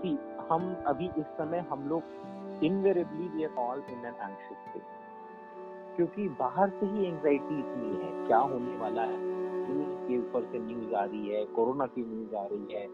सी 0.00 0.18
हम 0.50 0.74
अभी 0.86 1.06
इस 1.18 1.26
समय 1.38 1.64
हम 1.70 1.88
लोग 1.88 2.62
invariably 2.64 3.28
we 3.28 3.44
are 3.44 3.54
all 3.58 3.82
in 3.90 4.04
an 4.06 4.14
anxious 4.14 4.58
state 4.68 4.82
क्योंकि 5.96 6.28
बाहर 6.40 6.68
से 6.80 6.86
ही 6.86 7.06
anxiety 7.06 7.58
इतनी 7.58 8.04
है 8.04 8.26
क्या 8.26 8.38
होने 8.38 8.76
वाला 8.76 9.02
है? 9.02 9.18
न्यूज़ 9.68 10.08
के 10.08 10.18
ऊपर 10.18 10.44
से 10.52 10.58
न्यूज़ 10.58 10.94
आ 10.94 11.04
रही 11.04 11.28
है 11.28 11.44
कोरोना 11.44 11.86
की 11.86 12.02
न्यूज़ 12.02 12.34
आ 12.36 12.46
रही 12.52 12.74
है 12.74 12.88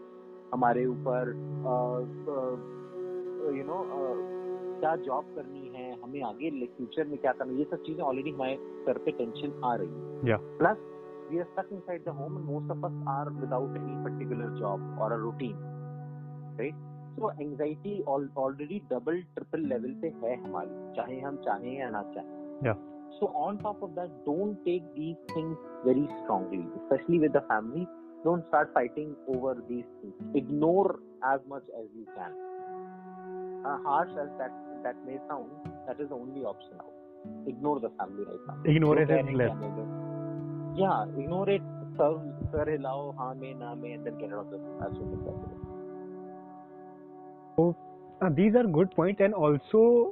हमारे 0.53 0.85
ऊपर 0.85 1.33
यू 3.57 3.63
नो 3.63 3.83
क्या 4.79 4.95
जॉब 4.95 5.25
करनी 5.35 5.71
है 5.75 5.91
हमें 6.03 6.21
आगे 6.23 6.49
फ्यूचर 6.65 7.07
में 7.07 7.17
क्या 7.17 7.31
करना 7.31 7.57
ये 7.57 7.63
सब 7.71 7.83
चीज़ें 7.83 8.03
ऑलरेडी 8.03 8.31
हमारे 8.31 8.55
सर 8.85 8.97
पे 9.05 9.11
टेंशन 9.11 9.61
आ 9.65 9.75
रही 9.75 10.31
है। 10.31 10.37
Plus 10.57 10.77
we 11.31 11.37
are 11.39 11.45
stuck 11.51 11.69
inside 11.71 12.01
the 12.05 12.11
home 12.11 12.33
and 12.37 12.45
most 12.45 12.71
of 12.73 12.83
us 12.83 12.95
are 13.07 13.29
without 13.41 13.75
any 13.81 13.93
particular 14.05 14.47
job 14.57 14.81
or 14.99 15.13
a 15.13 15.17
routine. 15.17 15.55
Right 16.59 16.89
so 17.11 17.31
anxiety 17.31 18.01
already 18.07 18.79
double 18.91 19.21
triple 19.35 19.65
level 19.65 19.93
पे 20.01 20.13
है 20.23 20.35
हमारी 20.43 20.93
चाहे 20.95 21.19
हम 21.19 21.37
चाहें 21.37 21.73
या 21.79 21.89
ना 21.89 22.01
चाहें। 22.15 22.73
So 23.11 23.25
on 23.37 23.57
top 23.57 23.83
of 23.83 23.91
that 23.91 24.11
don't 24.25 24.57
take 24.65 24.83
these 24.93 25.15
things 25.35 25.65
very 25.85 26.05
strongly 26.11 26.61
specially 26.77 27.19
with 27.19 27.31
the 27.31 27.41
family 27.51 27.85
don't 28.23 28.43
start 28.43 28.69
fighting 28.69 29.35
over 29.35 29.59
these 29.67 29.85
things 30.03 30.35
ignore 30.35 30.91
as 31.33 31.41
much 31.49 31.69
as 31.75 31.89
you 31.97 32.05
can 32.09 32.39
harsh 33.87 34.17
as 34.17 34.29
that 34.41 34.51
that 34.83 35.05
may 35.05 35.17
sound 35.17 35.67
that 35.87 36.01
is 36.01 36.13
only 36.13 36.43
option 36.43 36.77
out 36.77 37.47
ignore 37.49 37.79
the 37.79 37.91
family 37.99 38.23
right 38.23 38.47
now 38.47 38.71
ignore 38.71 39.01
it 39.01 39.11
is 39.11 39.35
less 39.35 39.51
yeah 40.79 41.03
ignore 41.19 41.51
it 41.51 41.61
sir 41.97 42.17
सर 42.51 42.69
हिलाओ 42.69 43.09
हाँ 43.11 43.33
में 43.35 43.53
ना 43.55 43.73
में 43.75 43.89
and 43.89 44.03
then 44.03 44.17
get 44.17 44.33
out 44.33 44.53
of 44.53 44.61
the 44.61 44.93
so 44.93 45.70
these 48.23 48.57
are 48.57 48.65
good 48.65 48.89
point 48.97 49.21
and 49.21 49.33
also 49.33 50.07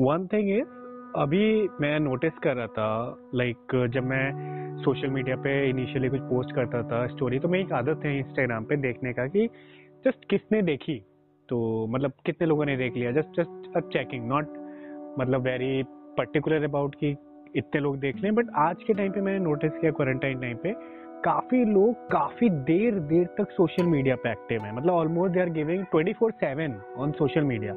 one 0.00 0.26
thing 0.26 0.50
is 0.50 0.84
अभी 1.16 1.68
मैं 1.80 2.00
notice 2.00 2.32
कर 2.42 2.56
रहा 2.56 2.66
था 2.66 3.16
लाइक 3.34 3.56
like, 3.56 3.94
जब 3.94 4.04
मैं 4.04 4.54
सोशल 4.76 5.08
मीडिया 5.08 5.36
पे 5.36 5.70
इनिशियली 5.70 6.08
कुछ 6.08 6.20
पोस्ट 6.20 6.54
करता 6.54 6.82
था 6.82 7.06
स्टोरी 7.06 7.38
तो 7.38 7.48
मेरी 7.48 7.64
एक 7.64 7.72
आदत 7.72 8.00
है 8.04 8.18
इंस्टाग्राम 8.18 8.64
पे 8.64 8.76
देखने 8.76 9.12
का 9.12 9.26
कि 9.26 9.46
जस्ट 10.04 10.30
किसने 10.30 10.62
देखी? 10.62 11.04
तो 11.48 11.86
मतलब 11.86 12.12
कितने 12.26 12.46
लोगों 12.46 12.64
ने 12.64 12.76
देख 12.76 12.96
लिया? 12.96 13.12
Just 13.12 13.40
just 13.40 13.76
a 13.76 13.80
checking 13.80 14.28
not 14.28 14.48
मतलब 15.20 15.40
वेरी 15.40 15.82
पर्टिकुलर 16.18 16.64
अबाउट 16.64 16.94
कि 16.94 17.16
इतने 17.56 17.80
लोग 17.80 17.98
देख 17.98 18.16
लें 18.16 18.34
बट 18.34 18.46
आज 18.56 18.76
के 18.86 18.94
टाइम 18.94 19.12
पे 19.12 19.20
मैंने 19.20 19.38
नोटिस 19.38 19.72
किया 19.72 19.92
क्वारंटाइन 19.92 20.40
टाइम 20.40 20.56
पे 20.56 20.74
काफ़ी 21.24 21.64
लोग 21.64 21.94
काफ़ी 21.94 22.50
देर 22.50 22.94
देर 22.94 23.26
तक 23.26 23.50
सोशल 23.50 23.86
मीडिया 23.86 24.16
पे 24.16 24.30
एक्टिव 24.30 24.62
हैं 24.62 24.72
मतलब 24.72 24.92
almost 24.92 25.34
they 25.34 25.40
are 25.40 25.48
giving 25.48 25.84
24 25.94 26.30
seven 26.30 26.80
on 26.96 27.12
social 27.12 27.44
media 27.44 27.72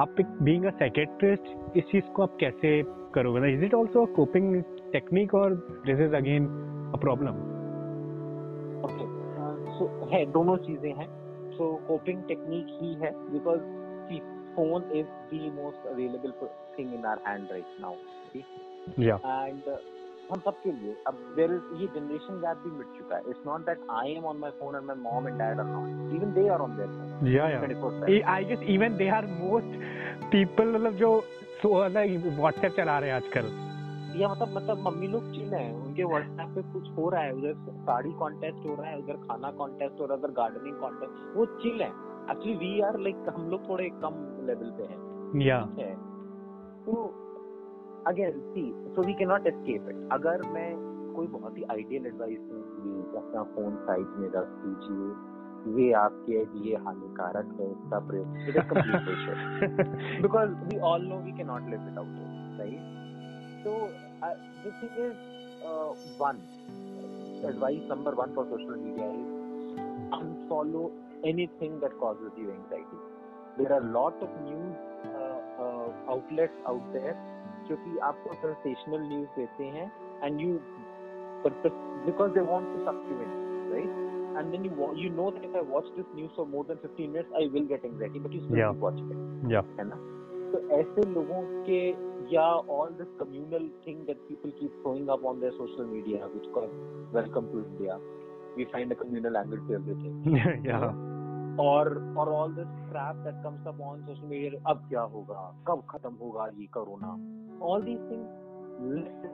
आप 0.00 0.16
बीइंग 0.42 0.64
अ 0.64 0.70
साइकेट्रिस्ट 0.70 1.76
इस 1.76 1.84
चीज़ 1.84 2.04
को 2.04 2.22
आप 2.22 2.36
कैसे 2.40 2.82
करोगे 3.14 3.52
is 3.52 3.64
it 3.64 3.74
also 3.74 4.06
a 4.06 4.12
coping 4.12 4.62
technique 4.92 5.34
और 5.34 5.54
this 5.86 6.00
is 6.00 6.14
again 6.14 6.46
a 6.94 6.98
problem 7.00 7.46
है 10.12 10.26
दोनों 10.26 10.56
चीज़ें 10.56 10.92
हैं. 10.94 11.08
So 11.58 11.64
coping 11.64 12.18
technique 12.30 12.70
ही 12.80 12.94
है 12.94 13.12
see 14.08 14.22
phone 14.56 14.84
is 14.98 15.06
the 15.32 15.50
most 15.50 15.86
available 15.90 16.32
thing 16.76 16.92
in 16.92 17.04
our 17.04 17.20
hand 17.26 17.50
right 17.50 17.78
now. 17.80 17.94
Okay? 18.26 18.44
या 18.98 19.20
And 19.24 19.68
uh, 19.68 19.97
हम 20.32 20.38
सबके 20.38 20.72
लिए 20.72 20.96
अब 21.06 21.14
there 21.36 21.50
is 21.50 21.80
ये 21.80 21.86
generation 21.86 22.36
gap 22.44 22.56
भी 22.64 22.70
मिट 22.70 22.86
चुका 22.98 23.16
है. 23.16 23.22
It's 23.22 23.42
not 23.46 23.60
that 23.60 23.78
I 23.92 24.06
am 24.16 24.26
on 24.30 24.36
my 24.42 24.50
phone 24.58 24.74
and 24.78 24.86
my 24.88 24.96
mom 25.04 25.28
and 25.28 25.36
dad 25.42 25.56
are 25.56 25.70
not. 25.70 25.86
Even 26.16 26.34
they 26.38 26.46
are 26.54 26.60
on 26.64 26.72
their 26.78 26.90
phone. 26.94 27.26
Yeah 27.26 27.48
yeah 27.48 28.32
I 28.32 28.44
guess 28.44 28.60
even 28.60 28.96
they 28.96 29.08
are 29.08 29.26
most 29.26 29.80
people 30.32 30.74
मतलब 30.74 30.92
जो 30.92 31.24
WhatsApp 32.36 32.72
चला 32.72 32.98
रहे 32.98 33.10
हैं 33.10 33.16
आजकल। 33.16 33.46
या 34.20 34.28
मतलब 34.28 34.56
मतलब 34.56 34.78
mummy 34.88 35.06
लोग 35.06 35.30
चिल 35.32 35.54
है। 35.54 35.74
उनके 35.74 36.04
व्हाट्सएप 36.04 36.48
पे 36.48 36.62
कुछ 36.72 36.90
हो 36.90 37.08
रहा 37.08 37.20
है। 37.20 37.32
उधर 37.32 37.54
साड़ी 37.70 38.12
कॉन्टेस्ट 38.12 38.66
हो 38.66 38.74
रहा 38.74 38.86
है 38.86 38.98
उधर 38.98 39.12
खाना 39.12 39.50
कॉन्टेस्ट 39.50 40.00
हो 40.00 40.06
रहा 40.06 40.16
है 40.16 40.22
उधर 40.22 40.32
गार्डनिंग 40.32 40.76
कॉन्टेस्ट 40.76 41.36
वो 41.36 41.46
चिल 41.46 41.82
है। 41.82 41.88
एक्चुअली 42.30 42.54
वी 42.54 42.80
आर 42.80 42.98
लाइक 42.98 43.34
हम 43.36 43.50
लोग 43.50 43.68
थोड़े 43.68 43.88
कम 43.88 44.44
लेवल 44.46 44.70
पे 44.78 44.82
हैं। 44.82 45.08
या 45.42 45.58
है? 45.78 45.94
तो 46.86 46.94
again 48.08 48.38
see 48.50 48.62
so 48.94 49.02
we 49.02 49.14
can 49.14 49.28
not 49.28 49.46
escape 49.46 49.88
it 49.90 50.08
अगर 50.12 50.42
मैं 50.50 50.68
कोई 51.14 51.26
बहुत 51.28 51.56
ही 51.58 51.64
आइडियल 51.70 52.06
एडवाइस 52.06 52.38
अपना 53.18 53.42
फ़ोन 53.54 53.76
साइज़ 53.86 54.14
में 54.18 54.28
रख 54.34 54.54
दीजिए 54.60 55.08
ये 55.76 55.92
आपके 55.94 56.44
लिए 56.52 56.76
हानिकारक 56.84 57.48
है 57.60 57.66
उसका 57.66 57.98
प्रयोग 58.06 58.28
because 60.22 60.50
we 60.64 60.78
all 60.90 61.06
know 61.06 61.18
we 61.22 61.32
can 61.32 61.50
live 61.70 61.88
it 61.88 61.98
out 61.98 62.60
right 62.60 62.96
तो 63.64 63.74
this 64.62 64.84
is 64.98 65.26
one 66.20 66.40
advice 67.48 67.90
number 67.90 68.14
one 68.14 68.34
for 68.34 68.46
social 68.46 68.76
media 68.76 69.10
is 69.12 69.36
unfollow 70.14 70.90
anything 71.26 71.80
that 71.80 71.98
causes 72.00 72.38
you 72.38 72.50
anxiety 72.50 72.98
there 73.58 73.72
are 73.72 73.82
lot 73.92 74.22
of 74.22 74.38
news 74.42 74.86
outlet 76.10 76.62
out 76.66 76.92
there 76.92 77.14
जो 77.68 77.76
कि 77.76 77.98
आपको 78.10 78.34
sensational 78.44 79.08
news 79.12 79.28
देते 79.38 79.64
हैं 79.78 79.90
you 80.42 80.60
because 82.06 82.32
they 82.34 82.42
want 82.42 82.68
to 82.74 82.84
suck 82.84 82.96
you 83.10 83.18
in, 83.24 83.30
right? 83.72 83.98
And 84.38 84.52
then 84.52 84.64
you 84.64 84.72
wa- 84.80 84.94
you 85.02 85.10
know 85.10 85.30
that 85.30 85.44
if 85.48 85.54
I 85.54 85.62
watch 85.62 85.88
this 85.96 86.06
news 86.14 86.30
for 86.36 86.46
more 86.46 86.64
than 86.64 86.78
15 86.84 87.12
minutes, 87.12 87.30
I 87.40 87.46
will 87.54 87.66
get 87.72 87.84
anxiety, 87.84 88.22
but 88.24 88.32
you 88.32 88.42
still 88.44 88.60
Yeah. 88.60 88.72
keep 88.72 88.84
watching 88.86 89.10
it. 89.16 89.24
या 89.52 89.60
है 89.78 89.84
ना 89.88 89.96
तो 90.52 90.58
ऐसे 90.78 91.02
लोगों 91.10 91.42
के 91.64 91.80
या 92.34 92.46
all 92.76 92.94
this 93.00 93.10
communal 93.22 93.66
thing 93.84 93.98
that 94.08 94.22
people 94.28 94.54
keep 94.60 94.78
throwing 94.82 95.10
up 95.14 95.26
on 95.32 95.42
their 95.44 95.52
social 95.58 95.90
media 95.96 96.30
which 96.34 96.48
called 96.56 96.78
welcome 97.18 97.50
to 97.52 97.60
India 97.66 97.98
we 98.56 98.66
find 98.74 98.96
a 98.96 98.98
communal 99.02 99.38
angle 99.42 99.62
to 99.68 99.76
everything 99.78 100.66
या 100.66 100.80
or 101.57 102.01
or 102.15 102.27
all 102.33 102.49
this 102.49 102.67
crap 102.89 103.15
that 103.25 103.41
comes 103.43 103.65
up 103.71 103.79
on 103.89 104.03
social 104.09 104.29
media 104.33 104.59
अब 104.73 104.85
क्या 104.89 105.01
होगा 105.15 105.41
कब 105.67 105.83
खत्म 105.89 106.13
होगा 106.21 106.47
ये 106.59 106.67
corona 106.77 107.13
all 107.71 107.83
these 107.87 108.05
things 108.11 108.29
listen 108.99 109.33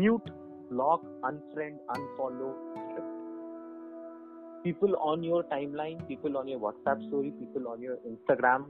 mute 0.00 0.30
block 0.70 1.04
unfriend 1.30 1.92
unfollow 1.96 2.52
strip. 2.72 3.10
people 4.64 4.96
on 5.10 5.22
your 5.28 5.42
timeline 5.52 6.02
people 6.08 6.36
on 6.40 6.48
your 6.54 6.58
whatsapp 6.64 7.06
story 7.08 7.30
people 7.38 7.68
on 7.74 7.86
your 7.88 7.96
instagram 8.10 8.66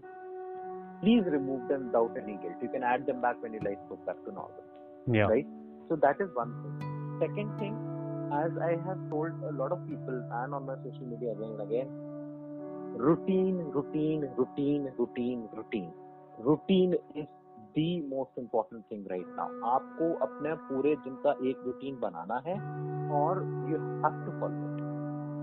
please 1.02 1.24
remove 1.36 1.66
them 1.72 1.88
without 1.88 2.20
any 2.24 2.36
guilt 2.44 2.66
you 2.66 2.70
can 2.76 2.86
add 2.92 3.08
them 3.10 3.20
back 3.26 3.42
when 3.46 3.58
your 3.58 3.64
life 3.70 3.82
goes 3.88 4.04
back 4.10 4.22
to 4.28 4.36
normal 4.40 4.70
या 5.08 5.26
right? 5.28 5.46
So 5.88 5.96
that 5.96 6.20
is 6.20 6.28
one 6.34 6.52
thing. 6.62 6.74
Second 7.20 7.58
thing, 7.58 7.74
as 8.32 8.50
I 8.66 8.70
have 8.86 9.00
told 9.10 9.32
a 9.44 9.52
lot 9.52 9.72
of 9.72 9.86
people 9.88 10.14
and 10.40 10.54
on 10.54 10.66
my 10.66 10.76
social 10.84 11.06
media 11.06 11.32
again 11.32 11.50
and 11.50 11.60
again, 11.60 11.88
routine, 12.97 13.57
routine, 13.71 14.27
routine, 14.35 14.89
routine, 14.97 15.47
routine. 15.53 15.91
Routine 16.39 16.95
is 17.15 17.27
the 17.75 18.01
most 18.03 18.31
important 18.37 18.83
thing 18.89 19.05
right 19.09 19.29
now. 19.37 19.49
आपको 19.71 20.13
अपने 20.25 20.53
पूरे 20.69 20.95
दिन 21.05 21.15
का 21.25 21.31
एक 21.49 21.61
routine 21.65 21.99
बनाना 21.99 22.41
है 22.47 22.55
और 23.19 23.43
you 23.69 23.81
have 24.03 24.17
to 24.25 24.33
follow 24.39 24.69
it. 24.69 24.81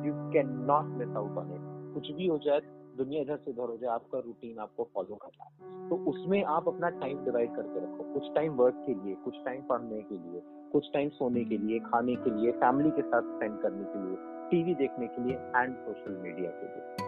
You 0.07 0.15
cannot 0.35 0.91
miss 0.99 1.15
out 1.21 1.39
on 1.43 1.53
it. 1.57 1.71
कुछ 1.95 2.11
भी 2.17 2.27
हो 2.27 2.39
जाए 2.47 2.61
दुनिया 2.97 3.23
इधर 3.23 3.37
से 3.37 3.51
उधर 3.51 3.71
हो 3.71 3.77
जाए 3.77 3.91
आपका 3.91 4.19
रूटीन 4.27 4.59
आपको 4.65 4.89
फॉलो 4.95 5.15
करना 5.23 5.45
है 5.45 5.89
तो 5.89 5.97
उसमें 6.11 6.43
आप 6.57 6.69
अपना 6.69 6.89
टाइम 7.01 7.25
डिवाइड 7.25 7.55
करके 7.57 7.81
रखो 7.85 8.13
कुछ 8.13 8.35
टाइम 8.35 8.53
वर्क 8.61 8.83
के 8.87 8.95
लिए 8.95 9.15
कुछ 9.25 9.35
टाइम 9.45 9.63
पढ़ने 9.71 10.03
के 10.11 10.19
लिए 10.19 10.43
कुछ 10.73 10.91
टाइम 10.95 11.09
सोने 11.17 11.45
के 11.51 11.59
लिए 11.67 11.79
खाने 11.89 12.15
के 12.27 12.31
लिए 12.37 12.53
फैमिली 12.63 12.91
के 12.99 13.03
साथ 13.03 13.35
स्पेंड 13.35 13.61
करने 13.63 13.85
के 13.95 14.05
लिए 14.05 14.17
टीवी 14.51 14.75
देखने 14.85 15.07
के 15.07 15.25
लिए 15.25 15.37
एंड 15.57 15.77
सोशल 15.87 16.23
मीडिया 16.23 16.51
के 16.61 16.67
लिए 16.67 17.04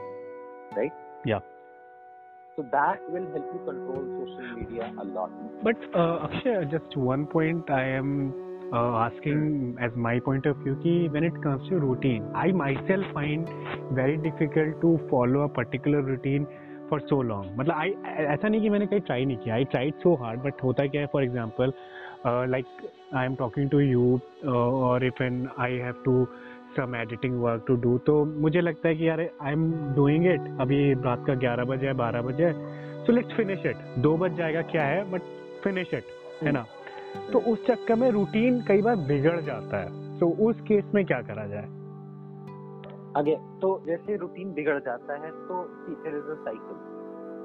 Right 0.78 1.00
Yeah. 1.30 1.42
so 2.56 2.64
that 2.72 3.04
will 3.16 3.26
help 3.34 3.52
you 3.56 3.60
control 3.66 4.06
social 4.14 4.48
media 4.56 4.88
a 5.04 5.06
lot 5.18 5.36
But 5.68 5.84
uh, 6.04 6.28
Akshay, 6.28 6.54
just 6.72 6.96
one 7.10 7.26
point 7.34 7.70
I 7.76 7.84
am 7.98 8.10
uh, 8.74 8.92
asking 9.04 9.78
as 9.88 9.96
my 10.08 10.14
point 10.28 10.50
of 10.52 10.58
view 10.64 10.74
कि 10.86 10.96
when 11.16 11.28
it 11.30 11.38
comes 11.46 11.70
to 11.70 11.80
routine, 11.84 12.26
I 12.42 12.48
myself 12.64 13.14
find 13.20 13.54
very 14.00 14.18
difficult 14.26 14.82
to 14.86 14.92
follow 15.12 15.42
a 15.46 15.50
particular 15.60 16.02
routine 16.10 16.48
for 16.90 17.00
so 17.12 17.20
long. 17.32 17.50
मतलब 17.58 17.76
I 17.86 17.90
ऐसा 18.36 18.48
नहीं 18.48 18.62
कि 18.62 18.70
मैंने 18.70 18.88
कहीं 18.94 19.02
try 19.12 19.20
नहीं 19.26 19.38
किया. 19.46 19.60
I 19.62 19.70
tried 19.76 20.04
so 20.06 20.16
hard, 20.24 20.44
but 20.48 20.64
होता 20.64 20.88
क्या 20.96 21.02
है 21.02 21.12
for 21.16 21.22
example, 21.28 21.76
uh, 22.26 22.46
like 22.56 22.76
I 23.22 23.26
am 23.30 23.38
talking 23.44 23.70
to 23.76 23.80
you 23.92 24.22
uh, 24.46 24.88
or 24.90 24.98
if 25.12 25.24
when 25.26 25.40
I 25.70 25.72
to 26.77 26.83
some 26.83 26.95
editing 26.95 27.37
work 27.43 27.67
to 27.67 27.99
तो 28.07 28.25
मुझे 28.25 28.61
लगता 28.61 28.89
है 28.89 28.95
कि 28.95 29.09
यार 29.09 29.21
आई 29.21 29.53
एम 29.53 29.95
डूइंग 29.95 30.27
इट 30.27 30.41
अभी 30.61 30.93
रात 30.95 31.25
का 31.27 31.35
11 31.35 31.65
बजे 31.65 31.87
है 31.87 31.95
12 31.95 32.23
बजे 32.23 32.45
है। 32.45 33.05
सो 33.05 33.13
लेट्स 33.13 33.35
फिनिश 33.37 33.67
इट 33.67 33.77
दो 33.99 34.17
बज 34.17 34.35
जाएगा 34.35 34.63
क्या 34.63 34.85
है 34.85 35.11
बट 35.13 35.23
फिनिश 35.65 35.95
इट 35.95 36.05
है 36.43 36.53
ना? 36.53 36.65
तो 37.33 37.39
उस 37.53 37.67
चक्कर 37.67 37.95
में 37.95 38.11
रूटीन 38.11 38.61
कई 38.69 38.83
बार 38.83 38.97
बिगड़ 38.97 39.41
जाता 39.41 39.77
है। 39.77 40.19
तो 40.19 40.29
उस 40.49 40.61
केस 40.61 40.85
में 40.95 41.05
क्या 41.07 41.21
करा 41.23 41.47
जाए? 41.47 41.67
आगे 43.17 43.37
तो 43.37 43.83
जैसे 43.87 44.17
रूटीन 44.17 44.53
बिगड़ 44.53 44.79
जाता 44.79 45.15
है 45.15 45.31
तो 45.31 45.63
देयर 45.89 46.17
इज़ 46.17 46.45
साइकिल 46.45 46.77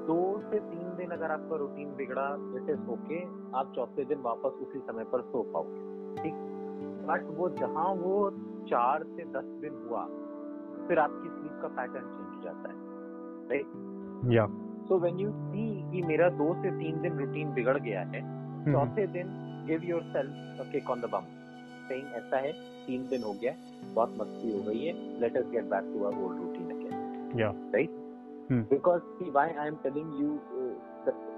दो 0.06 0.42
से 0.50 0.58
तीन 0.58 0.88
दिन 0.96 1.10
अगर 1.10 1.30
आपका 1.30 1.56
रूटीन 1.56 1.88
बिगड़ा, 1.88 2.36
जैसे 2.38 2.76
सो 2.76 2.98
के 3.10 3.22
आप 3.58 3.72
चौथे 3.76 4.04
दिन 4.04 4.18
वापस 4.18 4.52
उसी 4.62 4.78
समय 4.78 5.04
पर 5.04 5.20
सो 5.20 5.42
पाओगे। 5.42 6.22
ठीक? 6.22 6.34
बट 7.08 7.38
वो 7.38 7.48
जहाँ 7.48 7.94
वो 7.94 8.30
चार 8.64 9.04
से 9.06 9.24
दस 9.32 9.50
दिन 9.60 9.84
हुआ 9.86 10.04
फिर 10.88 10.98
आपकी 10.98 11.28
स्लीप 11.28 11.60
का 11.62 11.68
पैटर्न 11.76 12.08
चेंज 12.08 12.34
हो 12.36 12.42
जाता 12.42 12.68
है 12.68 12.90
राइट 13.48 14.32
या 14.32 14.46
सो 14.88 14.98
कि 15.04 16.02
मेरा 16.02 16.28
दो 16.38 16.52
से 16.54 16.70
तीन 16.78 17.00
दिन 17.02 17.18
रूटीन 17.18 17.52
बिगड़ 17.54 17.78
गया 17.78 18.00
है 18.06 18.20
हम्म। 18.20 18.72
चौथे 18.72 19.06
दिन 19.12 19.32
give 19.66 19.84
yourself 20.12 20.90
on 20.90 21.00
the 21.00 21.10
bum 21.12 21.26
saying 21.88 22.12
ऐसा 22.14 22.38
है 22.38 22.52
तीन 22.86 23.08
दिन 23.08 23.22
हो 23.22 23.32
गया 23.32 23.54
बहुत 23.84 24.14
मस्ती 24.18 24.52
हो 24.52 24.62
गई 24.62 24.84
है 24.84 24.92
let 25.20 25.36
us 25.36 25.50
get 25.50 25.64
back 25.70 25.92
to 25.94 26.04
our 26.04 26.36
routine 26.36 26.62
right 27.74 28.00
because 28.70 29.02
see 29.10 29.30
why 29.30 29.52
I 29.54 29.68
am 29.68 29.76
telling 29.82 30.20
you 30.20 30.38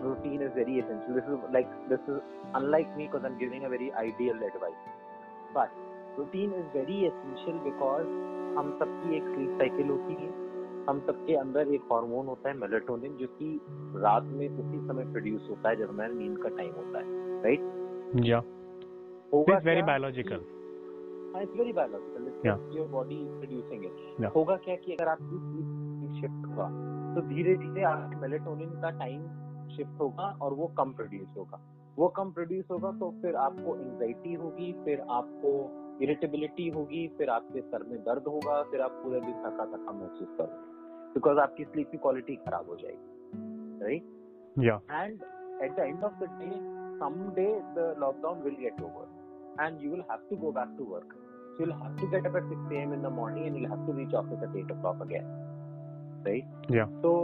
routine 0.02 0.42
is 0.42 0.52
very 0.52 0.80
like 1.52 1.66
this 1.88 2.08
is 2.08 2.54
unlike 2.54 2.94
me 2.96 3.04
because 3.04 3.24
I 3.24 3.32
am 3.32 3.38
giving 3.38 3.64
a 3.64 3.68
very 3.68 3.90
ideal 3.98 4.42
advice 4.42 4.88
but 5.56 5.93
routine 6.18 6.52
is 6.54 6.66
very 6.72 6.98
essential 7.06 7.56
because 7.66 8.08
हम 8.56 8.70
सबकी 8.80 9.16
एक 9.16 9.24
sleep 9.24 9.58
cycle 9.58 9.88
होती 9.88 10.14
है। 10.14 10.28
हम 10.88 11.00
सबके 11.06 11.34
अंदर 11.36 11.68
एक 11.74 11.82
hormone 11.92 12.26
होता 12.26 12.48
है 12.48 12.56
मेलेटोनिन 12.58 13.12
जो 13.16 13.26
कि 13.26 13.48
रात 14.04 14.22
में 14.22 14.48
उसी 14.48 14.78
समय 14.88 15.04
प्रोड्यूस 15.12 15.46
होता 15.50 15.68
है 15.68 15.76
जब 15.76 15.88
हमारा 15.88 16.14
नींद 16.14 16.38
का 16.38 16.48
टाइम 16.48 16.72
होता 16.72 16.98
है 16.98 17.42
राइट 17.42 17.60
या 18.26 18.38
होगा 19.32 19.56
it's 19.56 19.66
very 19.66 19.82
biological 19.82 20.40
it's 21.42 21.56
very 21.58 21.72
biological. 21.72 22.76
Your 22.76 22.88
body 22.88 23.14
is 23.14 23.28
producing 23.28 23.84
it 23.84 24.34
होगा 24.36 24.56
क्या 24.56 24.76
कि 24.76 24.92
अगर 24.92 25.08
आपकी 25.08 25.38
स्लीप 25.38 26.20
शिफ्ट 26.20 26.46
होगा 26.46 26.68
तो 27.14 27.26
धीरे 27.28 27.54
धीरे 27.56 27.82
आपके 27.92 28.20
मेलेटोनिन 28.20 28.80
का 28.82 28.90
टाइम 28.98 29.22
शिफ्ट 29.76 30.00
होगा 30.00 30.26
और 30.42 30.54
वो 30.54 30.66
कम 30.78 30.92
प्रोड्यूस 30.92 31.28
होगा। 31.36 31.60
वो 31.98 32.08
कम 32.08 32.30
प्रोड्यूस 32.30 32.64
होगा 32.70 32.90
तो 33.00 33.10
फिर 33.22 33.36
आपको 33.36 33.76
एंजाइटी 33.76 34.34
होगी 34.34 34.72
फिर 34.84 35.00
आपको 35.10 35.50
इरिटेबिलिटी 36.02 36.68
होगी 36.76 37.06
फिर 37.18 37.30
आपके 37.30 37.60
सर 37.60 37.82
में 37.88 37.98
दर्द 38.04 38.24
होगा 38.28 38.62
फिर 38.70 38.80
आप 38.82 39.00
पूरे 39.02 39.20
दिन 39.20 39.34
थका 39.44 39.64
थका 39.74 39.92
महसूस 39.92 40.28
करोगे 40.38 40.72
बिकॉज़ 41.14 41.38
आपकी 41.38 41.64
स्लीप 41.64 41.90
की 41.90 41.98
क्वालिटी 42.06 42.36
खराब 42.46 42.70
हो 42.70 42.76
जाएगी 42.76 43.84
राइट 43.84 44.64
या 44.64 44.78
and 45.00 45.22
at 45.64 45.76
the 45.76 45.84
end 45.90 46.04
of 46.08 46.16
the 46.22 46.26
day 46.40 46.56
someday 47.02 47.50
the 47.76 47.86
lockdown 48.04 48.42
will 48.46 48.58
get 48.64 48.80
over 48.88 49.06
and 49.64 49.84
you 49.84 49.90
will 49.94 50.04
have 50.10 50.24
to 50.30 50.38
go 50.44 50.52
back 50.58 50.76
to 50.78 50.86
work 50.94 51.14
so 51.14 51.64
you'll 51.64 51.76
have 51.80 51.96
to 52.02 52.10
get 52.14 52.28
up 52.30 52.38
at 52.40 52.52
6 52.52 52.76
a.m 52.76 52.94
in 52.98 53.06
the 53.06 53.12
morning 53.18 53.46
and 53.48 53.58
you'll 53.58 53.72
have 53.74 53.84
to 53.88 53.96
reach 53.98 54.16
office 54.22 54.44
at 54.48 54.56
8 54.62 54.72
o'clock 54.76 55.04
again 55.06 55.32
right 56.28 56.70
Yeah. 56.78 56.94
so 57.02 57.14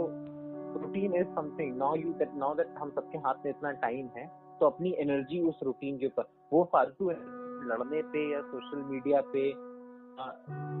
routine 0.75 1.15
is 1.21 1.31
something 1.39 1.77
now 1.77 1.93
you 2.03 2.15
that 2.23 2.37
now 2.45 2.53
that 2.61 2.77
हम 2.81 2.91
सबके 2.97 3.17
हाथ 3.27 3.45
में 3.45 3.51
इतना 3.51 3.71
time 3.85 4.09
है 4.17 4.25
तो 4.59 4.65
अपनी 4.65 4.95
energy 4.99 5.39
उस 5.49 5.59
routine 5.63 5.97
के 5.97 6.05
ऊपर 6.05 6.29
वो 6.53 6.63
फालतू 6.73 7.09
है 7.09 7.15
लड़ने 7.63 8.01
पे 8.11 8.29
या 8.31 8.41
सोशल 8.43 8.83
मीडिया 8.85 9.21
पे 9.33 9.47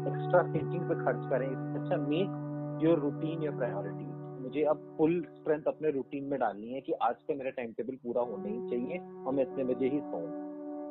एक्स्ट्रा 0.03 0.41
थिंकिंग 0.45 0.83
पे 0.89 0.95
खर्च 0.95 1.29
करें। 1.29 1.47
अच्छा 1.47 1.97
make 1.99 2.81
your 2.83 2.99
routine 2.99 3.43
your 3.43 3.55
priority 3.55 4.09
मुझे 4.41 4.63
अब 4.65 4.79
फुल 4.97 5.21
स्ट्रेंथ 5.31 5.67
अपने 5.67 5.89
रूटीन 5.91 6.23
में 6.23 6.39
डालनी 6.39 6.73
है 6.73 6.81
कि 6.81 6.93
आज 7.03 7.15
का 7.27 7.35
मेरा 7.35 7.49
टाइम 7.51 7.71
टेबल 7.73 7.95
पूरा 8.03 8.21
होना 8.21 8.49
ही 8.49 8.69
चाहिए, 8.69 8.97
और 9.25 9.33
मैं 9.33 9.43
इतने 9.43 9.63
बजे 9.63 9.89
ही 9.89 9.99
सोऊं। 10.01 10.31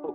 तो 0.02 0.12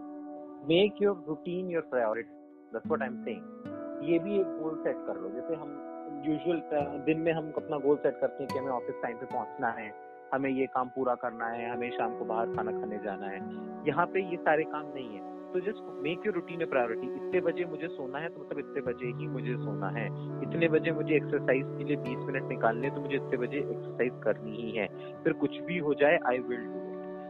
make 0.70 1.02
your 1.02 1.24
routine 1.28 1.70
your 1.70 1.84
priority 1.92 2.34
that's 2.74 2.88
what 2.88 3.02
I 3.02 3.08
am 3.08 3.24
saying 3.24 4.10
ये 4.10 4.20
भी 4.20 4.40
एक 4.40 4.48
गोल 4.62 4.76
सेट 4.84 5.06
कर 5.08 5.22
लो। 5.22 5.30
जैसे 5.32 5.56
हम 5.56 6.24
यूजुअल 6.26 6.62
दिन 7.06 7.20
में 7.20 7.32
हम 7.34 7.52
अपना 7.58 7.78
गोल 7.80 7.98
सेट 7.98 8.20
करते 8.22 8.44
हैं 8.44 8.52
कि 8.52 8.60
हमें 8.60 8.72
ऑफ़िस 8.72 9.02
टाइम 9.02 9.18
पे 9.18 9.26
पहुँचना 9.26 9.70
है, 9.72 9.92
हमें 10.34 10.50
ये 10.50 10.66
काम 10.68 10.88
पूरा 10.90 11.16
करना 11.18 11.48
है, 11.48 11.70
हमें 11.72 11.90
शाम 11.92 12.18
को 12.20 12.26
बाहर 12.26 12.56
खाना 12.56 12.72
खाने 12.72 13.00
जाना 13.04 13.28
है। 13.28 13.40
यहाँ 13.88 14.06
पे 14.06 14.30
ये 14.32 14.38
सारे 14.40 14.64
काम 14.66 14.86
नहीं 14.88 15.10
है। 15.10 15.35
तो 15.56 15.60
just 15.62 15.84
make 16.04 16.26
your 16.26 16.34
routine 16.36 16.62
a 16.62 16.66
priority 16.66 17.08
इतने 17.08 17.40
बजे 17.42 17.66
मुझे 17.66 17.88
सोना 17.88 18.20
है 18.20 18.30
तो 18.30 18.42
मतलब 18.42 18.58
इतने 18.60 18.82
बजे 18.82 19.12
ही 19.20 19.28
मुझे 19.28 19.54
सोना 19.58 19.90
है। 19.90 20.06
इतने 20.44 20.68
बजे 20.68 20.92
मुझे 20.92 21.16
एक्सरसाइज 21.16 21.70
के 21.78 21.84
लिए 21.84 21.98
20 21.98 22.26
मिनट 22.26 22.50
निकालने 22.50 22.90
तो 22.90 23.02
मुझे 23.02 23.16
इतने 23.16 23.38
बजे 23.38 23.60
एक्सरसाइज 23.60 24.20
करनी 24.24 24.56
ही 24.56 24.72
है। 24.72 24.88
फिर 25.24 25.34
कुछ 25.34 25.60
भी 25.60 25.78
हो 25.78 25.94
जाए 25.94 26.18
I 26.28 26.40
will 26.40 26.66
do 26.66 26.82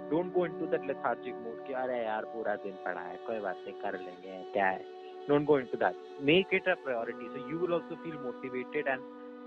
don't 0.09 0.33
go 0.33 0.45
into 0.45 0.65
that 0.65 0.87
lethargic 0.87 1.35
mode 1.35 1.67
कि, 1.67 1.73
अरे 1.73 1.99
यार, 2.03 2.25
पूरा 2.25 2.55
दिन 2.55 2.73
पड़ा 2.85 3.01
है, 3.01 3.15
कोई 3.27 3.39
बात 3.39 3.61
नहीं, 3.67 3.75
कर 3.81 3.99
लेंगे, 3.99 4.41
क्या 4.53 4.65
है? 4.65 4.81
Don't 5.29 5.45
go 5.45 5.59
into 5.59 5.77
that 5.77 5.95
make 6.21 6.47
it 6.53 6.69
a 6.69 6.75
priority 6.85 7.29
so 7.29 7.49
you 7.51 7.57
will 7.57 7.73
also 7.73 7.95
feel 7.95 8.17
motivated 8.23 8.87
and 8.87 9.01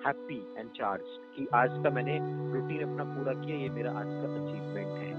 happy 0.07 0.41
and 0.59 0.71
charge 0.71 1.19
कि, 1.37 1.49
आज 1.55 1.71
का 1.85 1.91
मैंने 1.91 2.17
रूटीन 2.55 2.81
अपना 2.83 3.05
पूरा 3.05 3.33
किया, 3.43 3.57
ये 3.57 3.69
मेरा 3.69 3.91
आज 3.91 4.15
का 4.15 4.35
अचीवमेंट 4.39 4.99
है. 4.99 5.17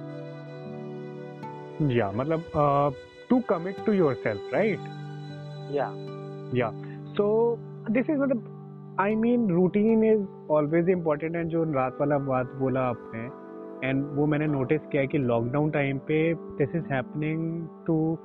या 1.98 2.12
मतलब 2.12 2.42
to 3.30 3.40
commit 3.40 3.76
to 3.86 3.92
yourself 4.14 4.54
right 4.54 4.80
या 6.56 6.72
so 7.18 7.26
this 7.96 8.10
is 8.10 8.20
मतलब 8.20 8.98
I 9.00 9.16
mean 9.16 9.50
routine 9.50 10.04
is 10.04 10.26
always 10.52 10.90
important 10.90 11.36
and 11.36 11.50
जो 11.50 11.64
रात 11.64 11.98
वाला 12.00 12.18
बात 12.18 12.54
बोला 12.56 12.82
आपने 12.82 13.24
एंड 13.90 14.06
वो 14.16 14.26
मैंने 14.26 14.48
नोटिस 14.48 14.82
किया 14.92 15.06
कि 15.06 15.18
लॉकडाउन 15.18 15.70
टाइम 15.72 15.98
पे 15.98 16.34
this 16.34 16.76
is 16.76 16.94
happening 16.94 17.68
to 17.88 18.18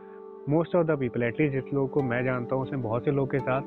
most 0.48 0.76
of 0.76 0.86
the 0.86 0.98
people 0.98 1.22
at least 1.22 1.54
जिस 1.54 1.74
लोगों 1.74 1.88
को 1.88 2.02
मैं 2.02 2.24
जानता 2.24 2.54
हूँ 2.54 2.62
उसमें 2.62 2.82
बहुत 2.82 3.04
से 3.04 3.10
लोग 3.10 3.30
के 3.30 3.38
साथ 3.38 3.62